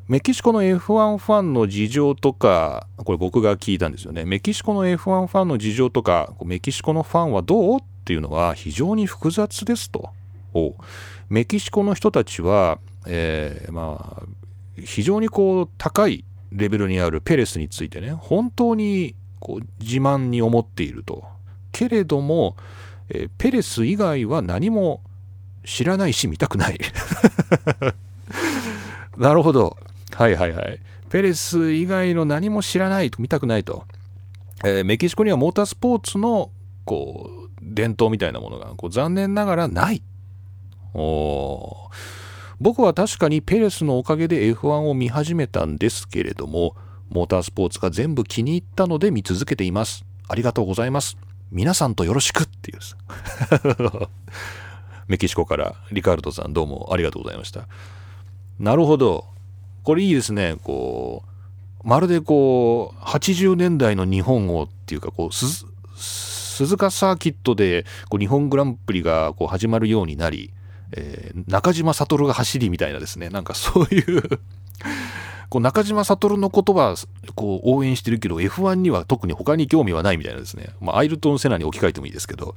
[0.08, 4.24] メキシコの F1 ファンの事情とか、これ僕が聞いたんですよね。
[4.24, 4.96] メキシコの F1
[5.28, 7.80] ファンの事情とか、メキシコのファンはどう？
[7.80, 10.10] っていうのは非常に複雑ですと。
[11.28, 14.22] メキシコの人たちは、えー、まあ、
[14.84, 21.24] 非常にこう高いレベルにあるペレスについてね、本当にこう自慢に思っていると。
[21.70, 22.56] けれども、
[23.10, 25.02] えー、ペレス以外は何も
[25.64, 26.78] 知らないし見たくない
[29.16, 29.76] なるほど。
[30.14, 30.80] はいはいはい。
[31.10, 33.84] ペレス以外の何も知らないと見たくないと。
[34.64, 36.50] えー、メキシコにはモータースポーツの
[36.84, 40.02] こう伝統みたいなものがこう残念ながらない。
[40.94, 41.90] お
[42.60, 46.76] 僕は確かにペレスのおかげで F1 を見始めたんですけれども、
[47.08, 50.04] モータースポーツが全部気に入ったので見続けています。
[50.28, 51.16] ありがとうございます。
[51.50, 52.78] 皆さんとよろしくっていう。
[55.11, 57.66] メキシコからリカルドさんどうもありがとうございました。
[58.61, 59.26] なるほど。
[59.82, 60.54] これいいですね。
[60.62, 61.24] こ
[61.84, 70.52] う、まるでこう、80年代の日本をっていうか、こう、鈴鹿サーキットでこう日本グランプリがこう始まるようになり、
[70.92, 74.22] えー、中島悟が走りみたいなですね、なんかそういう
[75.51, 76.94] こう中島悟の言葉
[77.34, 82.55] こう応援してるけど F1 には特に他に興味はないみたいなですね、まあ、アイルトン・セナに置き換えてもいいですけど、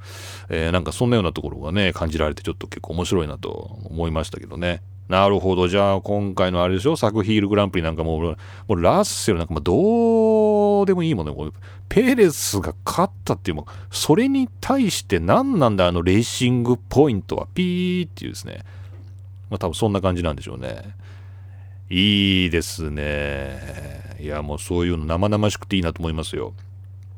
[0.48, 3.50] えー、なんかそんなようなところがね感じられてちょっと結構面白いなと
[3.84, 6.96] 思いましたけどねなるほどじゃあ今回のあれでしょ？
[6.96, 8.36] サクヒールグランプリなんかもも
[8.68, 9.74] うラッセルなんかもど
[10.74, 11.34] どうでもいいもんね。
[11.88, 15.86] ペレスが勝ったっていうもそれに対して何なんだ？
[15.86, 18.60] あのレーシングポイントはピーっていうですね。
[19.50, 20.94] まあ多分そんな感じなんでしょうね。
[21.94, 24.16] いいですね。
[24.18, 26.52] いやもうそういうの生々しくていいなと思いますよ。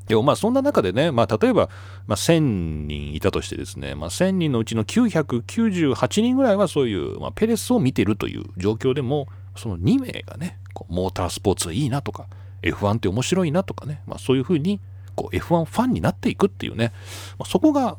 [0.07, 1.71] でもまあそんな中でね、まあ、例えば、
[2.07, 2.41] まあ、1000
[2.87, 12.27] 人いたとしてですね、まあ、1000人のうちの998人ぐらいはそういう、まあ、ペレスを見てるという状況でもその2名がねこうモータースポーツいいなとか
[12.63, 14.81] F1 って面白いなとかね、まあ、そういうふうに
[15.15, 16.93] こう F1 ファンになっていくっていうね、
[17.39, 17.97] まあ、そこが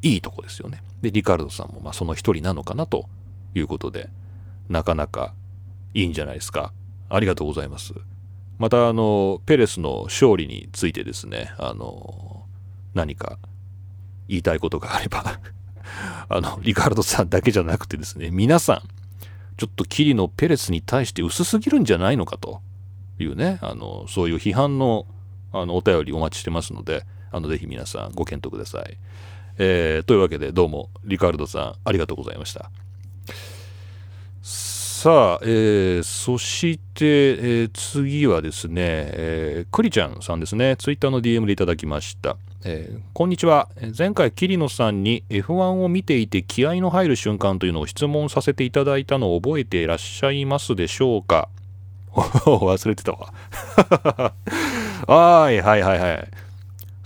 [0.00, 0.82] いいとこですよね。
[1.02, 3.06] でリカルドさんもまあその一人なのかなと
[3.54, 4.08] いうことで
[4.68, 5.34] なかなか
[5.96, 6.72] いいんじゃないですか。
[7.08, 7.94] ありがとうございます。
[8.58, 12.44] またあのペレスの勝利についてですねあの
[12.94, 13.38] 何か
[14.28, 15.40] 言いたいことがあれば
[16.28, 18.82] あのリカルドさんだけじゃなくてですね皆さん
[19.56, 22.60] ちょっとキリのペレスに対して薄すぎるんじゃないのかと
[23.18, 25.06] いうねあのそういう批判の
[25.52, 28.98] あのお便りお待ちしてますのであのぜひ皆さんご検討ください、
[29.58, 32.70] えー、というわけでどうもリカルドさんありがとうございました
[35.06, 42.36] さあ、えー、そして、えー、次はですね、えー、クリちゃんさんですね、ツイッターの DM でいただきました。
[42.64, 43.68] えー、こんにちは。
[43.96, 51.50] 前回、桐野さんに F1 を見ていて気合の入る瞬間というのを質問させていただいたのを覚えていらっしゃいますでしょうか？
[52.12, 53.32] 忘れてたわ
[55.06, 56.28] はいはいはいはい。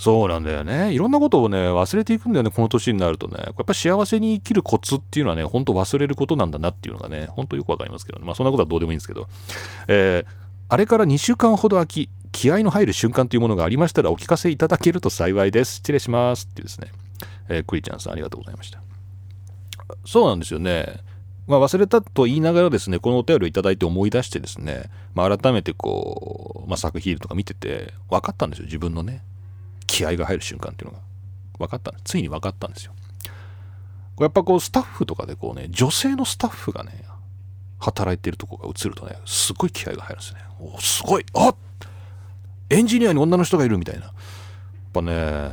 [0.01, 0.94] そうなんだよね。
[0.94, 3.34] いろんなことをね、忘れていくんだよね、この年になるとね。
[3.38, 8.24] やっぱ幸せに生きるコツっていうのはね、ほんと忘れることなんだなっていうのがね、ほんとよくわかりますけどね。
[8.24, 9.28] まあそんなことはどうでもいいんですけど。
[9.88, 10.32] えー、
[10.70, 15.74] あれから2週間ほど空き、気合の入る瞬間というものがありましたらお聞かせいただけると幸いです。
[15.74, 16.48] 失礼します。
[16.51, 16.92] ってですね。
[17.51, 18.80] えー、クリちゃんさんありがとうございました。
[20.07, 21.01] そうなんですよね。
[21.46, 24.84] まあ、忘れたと言いながらですね、このお便りをいただいて思い出してですね、
[25.14, 29.22] まあ、改めてこう、まあ、作品とか見てて分かったんですよ、自分のね。
[29.91, 31.03] 気合が入る瞬間っていうのが
[31.59, 32.93] 分かったついに分かったんですよ。
[34.20, 37.05] やっぱこうスタッフとかでこうね女性のスタッフがね
[37.78, 40.41] 働いてるとこが映るとねすごい気合が入るんですね。
[40.61, 41.55] おすごいあ
[42.68, 44.03] エンジニアに女の人がいるみたいな。
[44.03, 44.12] やっ
[44.93, 45.51] ぱね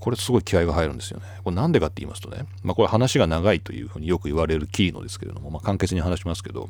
[0.00, 1.26] これすごい気合が入るんですよね。
[1.44, 6.68] これなんでかって言いますとね、まあ、これ話が長いというふうによく言われるキーノですけれども、まあ、簡潔に話しますけど、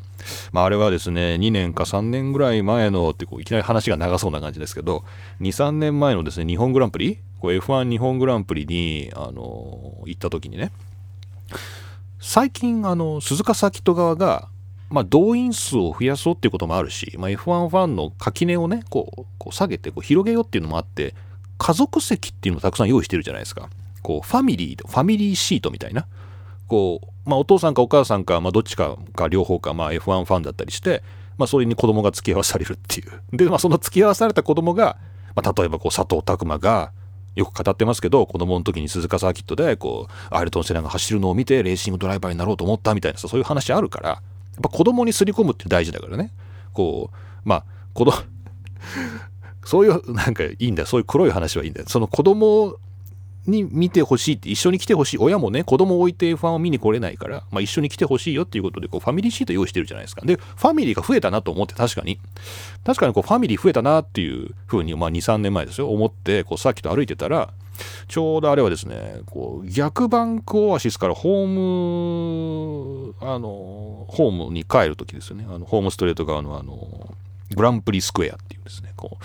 [0.52, 5.04] まあ、あれはですね、2年か3年ぐらい前のってこういきなり話が長そうな感じですけど、
[5.40, 10.72] 2、3年前のですね、日本グランプリ、こう F1 日本グランプリに、あの行った時にね、
[12.20, 14.48] 最近、あの、鈴鹿サーキット側が、
[14.90, 21.14] まあ、動員数を増やそうっていうこともあるし、まあ、F1 ファンの垣根をね、こう、こう下げてこう広げようっていうのもあって、
[21.60, 23.68] 家族席っていうのをたくさん用意してるじゃないですか。
[24.02, 26.06] こう、ファミリーと、ファミリーシートみたいな。
[26.68, 31.02] こう、まあ、お父さんかお母さんか、まあ、どっちかか両方か、まあ、F1 ファンだったりして、
[31.36, 33.36] まあ、それに子供が付き合わされるっていう。
[33.36, 34.96] で、まあ、その付き合わされた子供が、
[35.34, 36.92] まあ、例えばこう、佐藤拓磨が、
[37.36, 44.20] よく語ってますけど、子供の時に鈴鹿サーキットで、こう、アイルトン・セナが走るのを見て、レーシングドライバーになろうと思ったみたいなそういう話あるから、やっ
[44.62, 46.32] ぱ子供にすり込むって大事だからね。
[46.72, 48.16] こう、まあ、子供
[49.64, 50.86] そういう、なんかいいんだ。
[50.86, 51.82] そういう黒い話はいいんだ。
[51.86, 52.76] その子供
[53.46, 55.18] に見てほしいって、一緒に来てほしい。
[55.18, 60.22] 親もね、子供を置いて F1 を見に来れないから、まあ、一緒に来てほしいよっていうことで、こう、ファミリーシート用意してるじゃないですか。
[60.24, 62.18] で、ファミリーが増えたなと思って、確かに。
[62.84, 67.52] 確かにこう、ファミリー増えたなっていうふうに、まあ、2、3年前ですよ、思って、こう、さっきと歩いてたら、
[68.08, 75.46] ちょうどあれはですね、こう、逆バンクオアシスからホーム、あの、ホームに帰るときですよね。
[75.48, 77.14] あの、ホームストレート側のあの、
[77.54, 79.24] グランプリスクエアっていうですね、こう、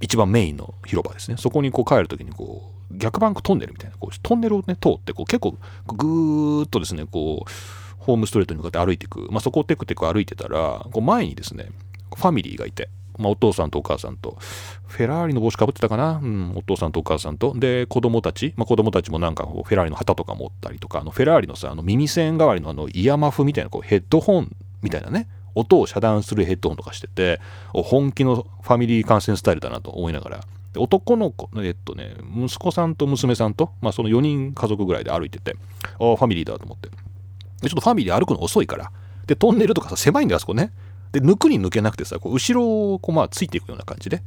[0.00, 1.36] 一番メインの広場ですね。
[1.38, 5.56] そこにこう帰るときにこう、逆バンクトンネルみたいな、こうトンネルをね、通って、こう結構
[5.86, 7.50] ぐーっとですね、こう、
[7.98, 9.28] ホームストレートに向かって歩いていく。
[9.30, 11.68] まあ、そこをテクテク歩いてたら、こう前にですね、
[12.16, 14.38] ファミリーがいて、まあ、お父さんとお母さんと、
[14.86, 27.40] フェラーリの帽子かぶってたかな、うん、お父さんとお母さんと、で、子供たち、まあ、子供たちもなんかフェラーリの旗とか持ったりとか、あのフェラーリのさ、あの耳栓代わりのあのイヤマフみたいなこうヘッドホンみたいなね、音を遮断するヘッドホンとかしてて
[27.72, 30.40] 本気のファミリー観戦スタイルだなと思いながら。
[30.76, 35.56] 男の子えっとね息子さんと娘さんと、まあ、その4人家族ぐらいで歩いてて
[35.98, 36.88] ああファミリーだと思って。
[36.88, 38.92] でちょっとファミリー歩くの遅いから。
[39.26, 40.72] でトンネルとかさ狭いんだよあそこね。
[41.12, 44.18] で抜くに抜けなくてさこう後ろをこうまあついていくような感じで、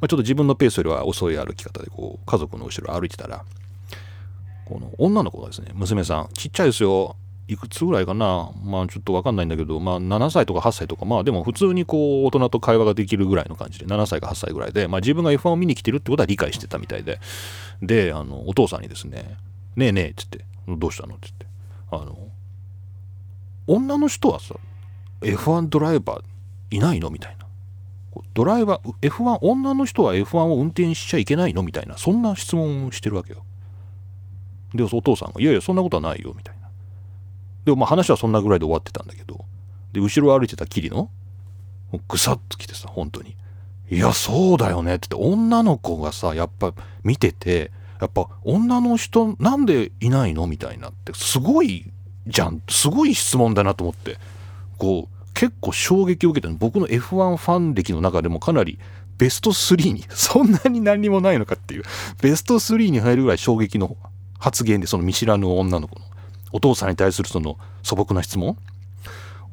[0.00, 3.44] まあ、ちょっと自分のペースよりは遅い歩き方でこう家族の後ろ歩いてたら
[4.64, 7.16] この女の子がですね娘さんちっちゃいですよ。
[7.50, 8.52] いくつぐらいかな？
[8.62, 17.18] まあちょっとわかんないんだけど、まあ7歳とか8歳とか、まあでも普通にこう大人と会話ができるぐらいの感じで、7歳か8歳ぐらいで、まあ自分が F1 を見に来てるってことは理解してたみたいで、
[17.82, 19.36] で、あの、お父さんにですね、
[19.74, 20.24] ねえねえって
[20.66, 21.16] 言って、どうしたの？
[21.16, 21.28] って
[21.90, 22.16] 言って、あの、
[23.66, 24.54] 女の人はさ、
[25.22, 27.10] F1 ドライバーいないの？
[27.10, 27.46] みたいな。
[28.34, 31.64] ドライバー F1 女の人は F1 を運転しちゃいけないの？
[31.64, 33.44] みたいなそんな質問をしてるわけよ。
[34.74, 36.59] でお父さんが「いやいやそんなことはないよ」みたいな。
[37.64, 39.44] でもまあ話はそんなぐらいで終わってたんだけど。
[39.92, 41.10] で後ろ歩いてたキリの
[42.08, 43.34] ぐさっと来てさ本当に
[43.90, 51.90] 「いやそうだよね」って言って女の子がさやっぱ見ててやっぱ女の人なんでいないのみたいなってすごい
[52.26, 54.18] じゃんすごい質問だなと思って。
[54.78, 58.78] こう結構衝撃を受けた僕の F1 ファン歴の中でもかなり
[59.18, 61.82] ベスト3に そんなに何もないのかっていう
[62.22, 63.96] ベスト3に入るぐらい衝撃の
[64.38, 66.06] 発言でその見知らぬ女の子の。
[66.52, 68.56] お父さんに対するその素朴な質問。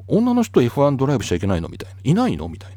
[0.06, 1.68] 女の人 F1 ドライブしちゃいけないの？
[1.68, 1.96] みたいな。
[2.02, 2.48] いないの？
[2.48, 2.70] みたい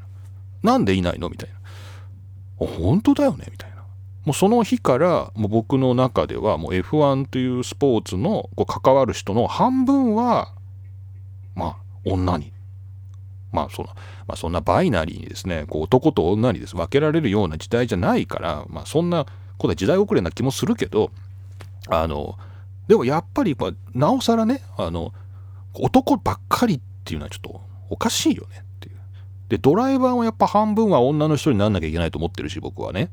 [0.63, 0.71] な。
[0.73, 1.29] なんでいないの？
[1.29, 2.67] みたいな。
[2.67, 3.45] 本当だよね？
[3.49, 3.77] みたいな。
[4.25, 10.53] もうその日からもう僕の中ではもう F1 というスポーツのこう関わる人の半分は
[11.55, 12.51] まあ女に。
[13.51, 13.89] まあその
[14.27, 19.25] まあ、そんなバイナリーにですねこう男と女にです分けられるような時代じゃないから、まあ、そんな
[19.57, 21.11] ことは時代遅れな気もするけど
[21.89, 22.39] あの
[22.91, 25.13] でもやっぱりまなおさらねあの
[25.73, 28.97] 男ばっかりっていうのはちょっとおかしいよねっていう。
[29.47, 33.09] でドライバーもやっぱ半分は女の人になんなきゃいけないと思ってるし僕はね。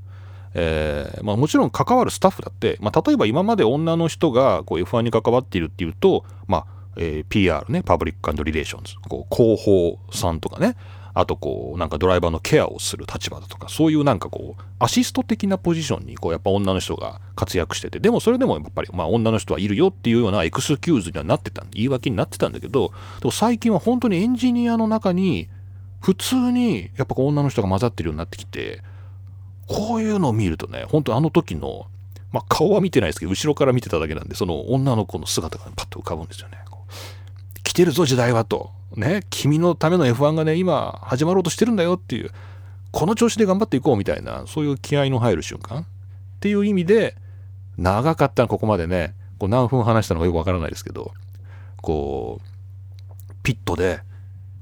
[0.55, 6.67] えーまあ、もちろん関わるスタッフだって、まあ、例えば今まで女の人がこう F1 に関わっているっていうと、まあ
[6.97, 10.75] えー、PR ね public relations こう広報さんとかね
[11.19, 25.49] あとこうなんかドライバーのケアをする立場だとかそういうなんかこうアシスト的なポジションにこうやっぱ女の人が活躍しててでもそれでもやっぱりまあ女の人はいるよっていうようなエクスキューズにはなってた言い訳になってたんだけどでも最近は本当にエンジニアの中に
[26.01, 28.85] 普通にやっぱ女の人が混ざってるようになってきて
[29.67, 31.87] こういうのを見るとね本当あの時の
[32.31, 36.59] まあ顔は見てないですけど後ろから見てただけなんでその女の子の姿がパッと浮かぶんですよね。
[37.65, 38.78] 来てるぞ時代はと。
[38.97, 42.31] ね、君のための F1 がね、今始まろうとしてるんだよっていう、
[42.91, 45.85] この調子で頑張っていこうみたいな、そういう気合の入る瞬間っ
[46.41, 47.17] ていう意味で、
[47.77, 51.13] 長かったここまでね、こう何分話したのかよくわからないですけど、
[51.83, 54.01] こう、ピットで、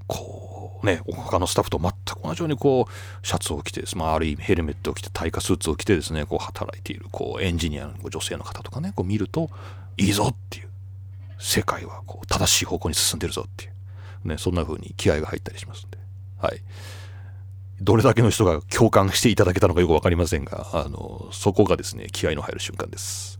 [0.07, 9.51] こうね、他のスタッフと全く同じようにこう、シャツを着てまあ、ある意味ヘルメットを着て、耐火スーツを着てですね、こう働いている、こう、エンジニアの女性の方とかね、こう見ると、
[9.97, 10.67] いいぞっていう。
[11.39, 13.73] 世界はこう正しい方向に進んでるぞっていう、
[14.27, 15.99] ね、そんな風に気合が入ったりしますんで、
[16.39, 16.63] はい。
[17.81, 23.39] どれだけの人が共感していただけたのかよく分かりませんが、あの、そこがですね、気合の入る瞬間です。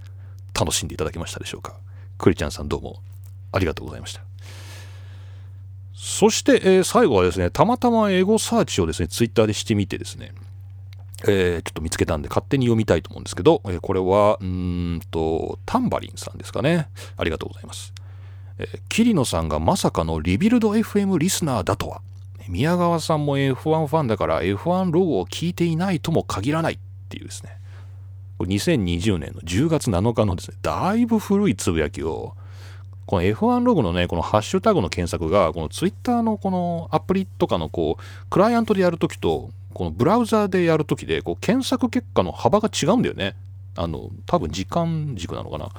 [0.59, 1.79] 楽しんでいただけましたでしょうか。
[2.19, 3.03] クリちゃんさんどうも
[3.53, 4.23] ありがとうございました。
[5.95, 10.33] そして、えー、最後はですね、たまたまエゴサーチをですね、ツイッターでしてみてですね、
[11.27, 16.89] えー、ちょっと見つけたんで勝手に読みたいと思うんですけど、えー、これは、うんと、タンバリンさんですかね。
[17.17, 17.93] ありがとうございます。
[18.59, 22.01] えー、桐野さんがまさかのリビルド FM リスナーだとは。
[22.49, 23.55] 宮川さんも F1
[23.89, 26.79] ファンだから F1 ロゴを聞いていないとも限らないっ
[27.09, 27.59] ていうですね。
[28.39, 32.35] これ2020年の10月7日のですね、だいぶ古いつぶやきを、
[33.07, 43.37] この F1 ロゴのね、このハッシュタグの検索が、この Twitter のこのアプリとかのこう、クライアントでやるときと、このブラウザでやるときでこう検索結果の幅が違うんだよね。
[43.75, 45.71] あの、多分時間軸なのかな。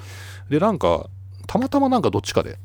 [0.50, 1.10] で、なんか、
[1.48, 2.58] たまたまなんかどっちかで、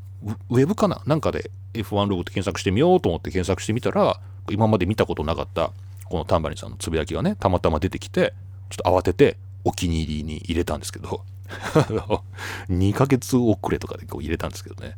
[0.50, 1.02] ウェブかな？
[1.06, 4.20] なんかで F1 ログって検索してみようと思って検索してみたら、
[4.50, 5.72] 今まで見たことなかった、
[6.04, 8.34] このタンバリンさんのつぶやきがね、たまたま出てきて、
[8.70, 11.22] ちょっと慌ててお気に入りに入れたんですけど、
[12.70, 14.96] 2ヶ月遅れとかでこう入れたんですけどね。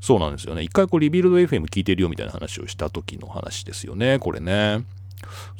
[0.00, 0.62] そうなんですよね。
[0.62, 4.84] 一回こうリビルド FM 聞いてるよみたいな話をした時の話ですよね、これね。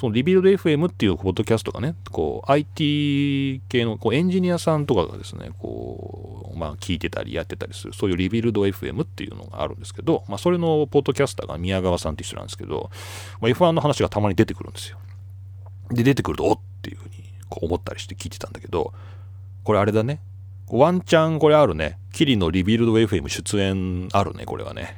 [0.01, 12.91] その Rebuild FM っていうポッドキャストがね、こう IT 系のこうエンジニアさんとかがですね、こう、まあ聞いてたりやってたりする、そういう Rebuild FM っていうのがあるんですけど、まあそれのポッドキャスターが宮川さんって一緒なんですけど、
[13.41, 14.99] まあ、F1 の話がたまに出てくるんですよ。
[15.91, 17.13] で、出てくると、おっていうふうに
[17.49, 18.93] こう思ったりして聞いてたんだけど、
[19.65, 20.21] これあれだね。
[20.69, 21.99] ワンチャンこれあるね。
[22.13, 24.97] 桐野 Rebuild FM 出演あるね、これはね。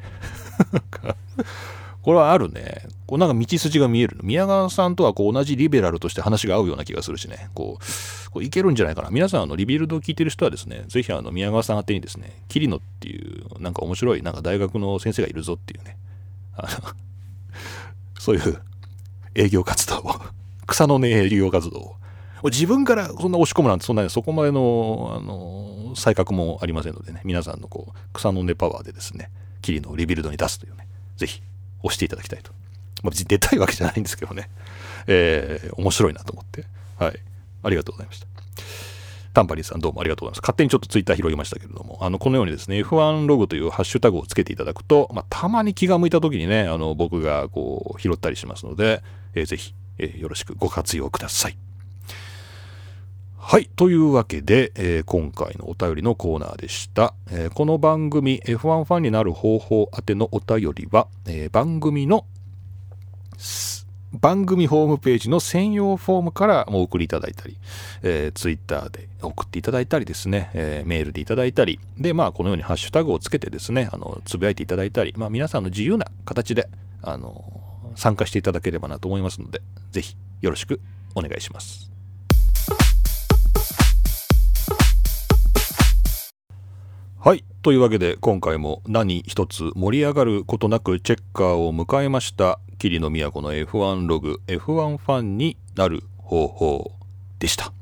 [2.02, 2.86] これはあるね。
[3.06, 4.18] こうなんか道筋が見える。
[4.22, 7.50] 宮川さんとはこう同じリベラルとして話が合うような気がするしね。
[7.54, 9.10] こう、こういけるんじゃないかな。
[9.10, 15.96] 皆さん、あの、 Rebuild を聞いてる人はですね、ぜひあの、宮川さん宛てにですね、桐野っていう、なんか面白い、なんか大学の先生がいるぞっていうね。
[16.56, 16.68] あの
[18.18, 18.58] そういう
[19.34, 20.14] 営業活動を、
[20.66, 21.96] 草の根営業活動を。
[22.44, 29.30] 自分からそんな押し込むなんて、そんな、そこまでの、あの、才覚もありませんのでね、皆さんのこう、草の根パワーでですね、
[29.60, 30.86] 桐野をリビルドに出すというね、
[31.16, 31.42] ぜひ
[31.82, 32.52] 押していただきたいと。
[33.04, 34.50] まあ、別に出たいわけじゃないんですけどね。
[35.06, 36.64] えー、面白いなと思って。
[36.98, 37.20] はい。
[37.62, 38.26] ありがとうございました。
[39.32, 40.40] タンパリーさんどうもありがとうございます。
[40.42, 49.02] 勝手にちょっとツイッター広げましたけれども、あの、このようにですね、F1 ログというハッシュタグをつけていただくと、まあ、たまに気が向いた時にね、あの、僕がこう、拾ったりしますので、
[49.34, 51.56] えー、ぜひえー、よろしくご活用ください。
[53.38, 53.68] はい。
[53.76, 57.14] というわけで、えー、今回のお便りのコーナーでした。
[57.30, 62.24] えー、この番組 F1 ファンになる方法宛てのお便りは、えー、番組の
[64.20, 67.56] 番組ホームページの専用フォームからお送りいただいたり、
[68.02, 76.68] えー、ツイッターで送っていただいたりですね、えー、メールでいただいたり、で、まあ、このようにハッシュタグをつけてですね、あの、つぶやいていただいたり、まあ、皆さんの自由な形で、
[77.02, 77.44] あの、
[77.96, 79.60] 参加していただければなと思いますので、
[79.90, 80.80] ぜひよろしく
[81.14, 81.90] お願いします。
[87.24, 87.44] はい。
[87.62, 96.92] というわけで、今回も何一つ盛り上がることなくチェッカーを迎えました、霧の都の F1 ログ、F1 ファンになる方法
[97.38, 97.72] でした。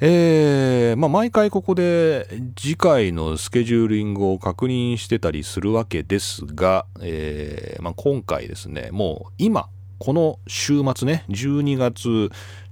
[0.00, 9.68] えー、まあ、毎回ここで次回のスケジューリングを確認してたりするわけですが、えー、まあ、今回ですね、もう今、
[9.98, 12.08] この週末ね、12月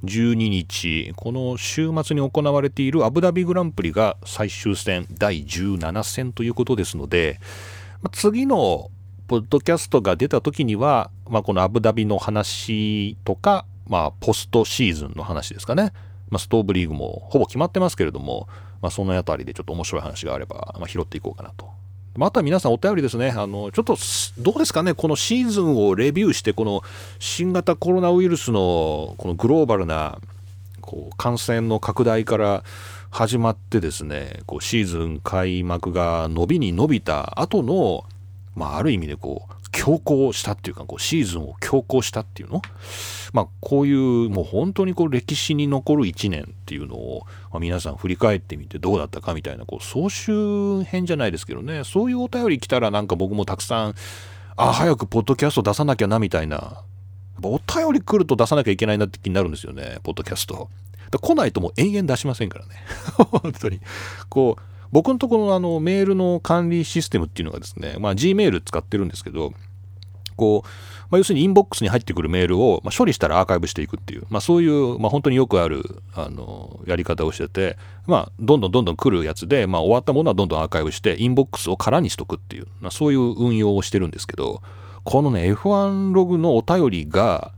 [0.04, 7.40] 12日、この週末に行われているアブダビグランプリが最終戦第17戦ということですので、
[8.12, 8.90] 次の
[9.26, 15.92] ポッドキャストが出た時には、まあ、このアブダビの話とか、まあ、ポストシーズンの話ですかね。
[16.30, 18.48] まあ、ストーブリーグもほぼ決まってますけれども、
[18.80, 21.68] まあ、そのあたりでちょっと面白い話があれば、まあ、拾っていこうかなと
[22.16, 23.96] また皆さんお便りですね、あのちょっと
[24.38, 26.82] どうですかね、このシーズンをレビューして、この
[27.18, 30.18] 新型コロナウイルスのこのグローバルな
[30.80, 32.64] こう感染の拡大から
[33.10, 38.04] 始まってですね、こうシーズン開幕が伸びに伸びた後の、
[38.54, 42.62] まあ、ある意味でこう強行したっていうか、こうシーズンを強行したっていうの？
[43.34, 53.94] まあ、こういうもう本当にこう歴史に残る1年っていうのを、まあ、皆さん振り返ってみてどうだったかみたいな、こう総集編じゃないですけどね、そういうお便り来たらなんか僕もたくさん、
[54.56, 56.82] あ、早くポッドキャスト出さなきゃなみたいな、
[57.42, 60.70] お便り来ると出さなきゃいけないなって気になるんですよね、ポッドキャスト。
[61.20, 62.74] 来ないともう延々出しませんからね。
[63.30, 63.80] 本当に。
[64.28, 64.62] こう、
[64.92, 69.52] 僕のところのあのメールの管理システムっていうのがですね、まあ Gmail 使ってるんですけど、
[70.36, 70.68] こう、
[71.10, 77.76] まあ、要するにインボックスに入ってくるメールを、まあ、処理したらアーカイブしていくっていう、まあ、そういう、まあ、本当によくあるあのやり方をしてて、
[78.06, 84.62] まあ、どんどんどんどん来るやつで、まあ、終わったものはどんどんアーカイブしてインボックスを空にしとくっていう、まあ、そういう運用をしてるんですけど
[85.04, 87.52] このね F1 ログのお便りが、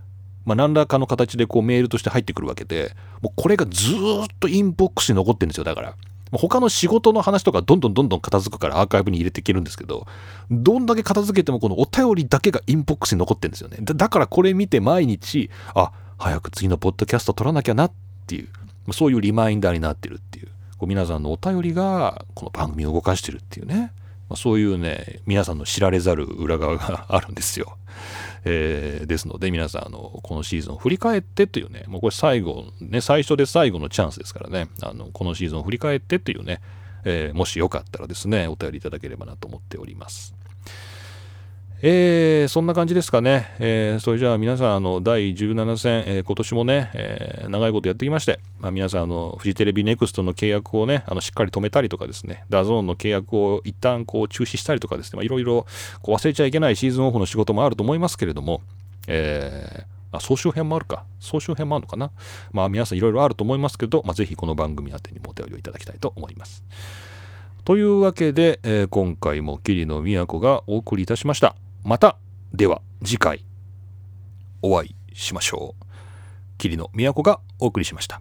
[0.45, 3.97] まあ、何らかの形でこうメールとして入ってくるわけでもうこれがずっ
[4.39, 5.95] とインボックスに残ってるんですよだから。
[6.33, 10.07] 他の仕事の話とかどんどんどんどん片付くからアーカイブに入れていけるんですけど、
[10.51, 13.79] どんだけ片付けてもこのお便りだけがインボックスに残ってるんですよね。
[13.81, 17.93] だからこれ見て毎日、あ、早く次のポッドキャスト撮らなきゃなっ
[18.27, 18.49] ていう、
[18.93, 20.49] そういうリマインダーになってるっていう、
[20.79, 23.93] こう皆さんのお便りがこの番組を動かしてるっていうね、
[24.29, 27.77] まあ、そういうね、皆さんの知られざる裏側があるんですよ。
[28.45, 36.61] えー、ですので皆さんあのこのシーズンを振り返ってというねもうこれ最後ね最初で最後のチャンスですからねあのこのシーズンを振り返ってというね、
[37.05, 40.38] えー、もしよかったらですねお便りいただければなと思っております。
[41.81, 43.55] えー、そんな感じですかね。
[43.61, 55.67] えー、それじゃあ皆さん、あの、第17戦、えー、今年もね、えー、長いことやってきまして、まあ、皆さん、あの、フジテレビネクストの契約をね、あの、しっかり止めたりとかですね、 DAZN の契約を一旦こう中止したりとかですね、まあ、いろいろ
[56.03, 58.61] こう忘れちゃいけないシーズンオフの仕事もあると思いますけれども、
[59.07, 61.05] えー、あ総集編もあるか。
[61.21, 62.11] 総集編もあるのかな。
[62.51, 66.65] まあ皆さんいろいろあると思いますけど、まあ、ぜひこの番組宛てにお便りをいただきたいと思います。
[67.65, 71.55] というわけで、えー、今回も桐野都がお送りいたしました。
[71.89, 72.19] また
[72.53, 73.47] では次回
[74.61, 75.85] お会いしましょう。
[76.59, 78.21] 桐野都がお送りしました。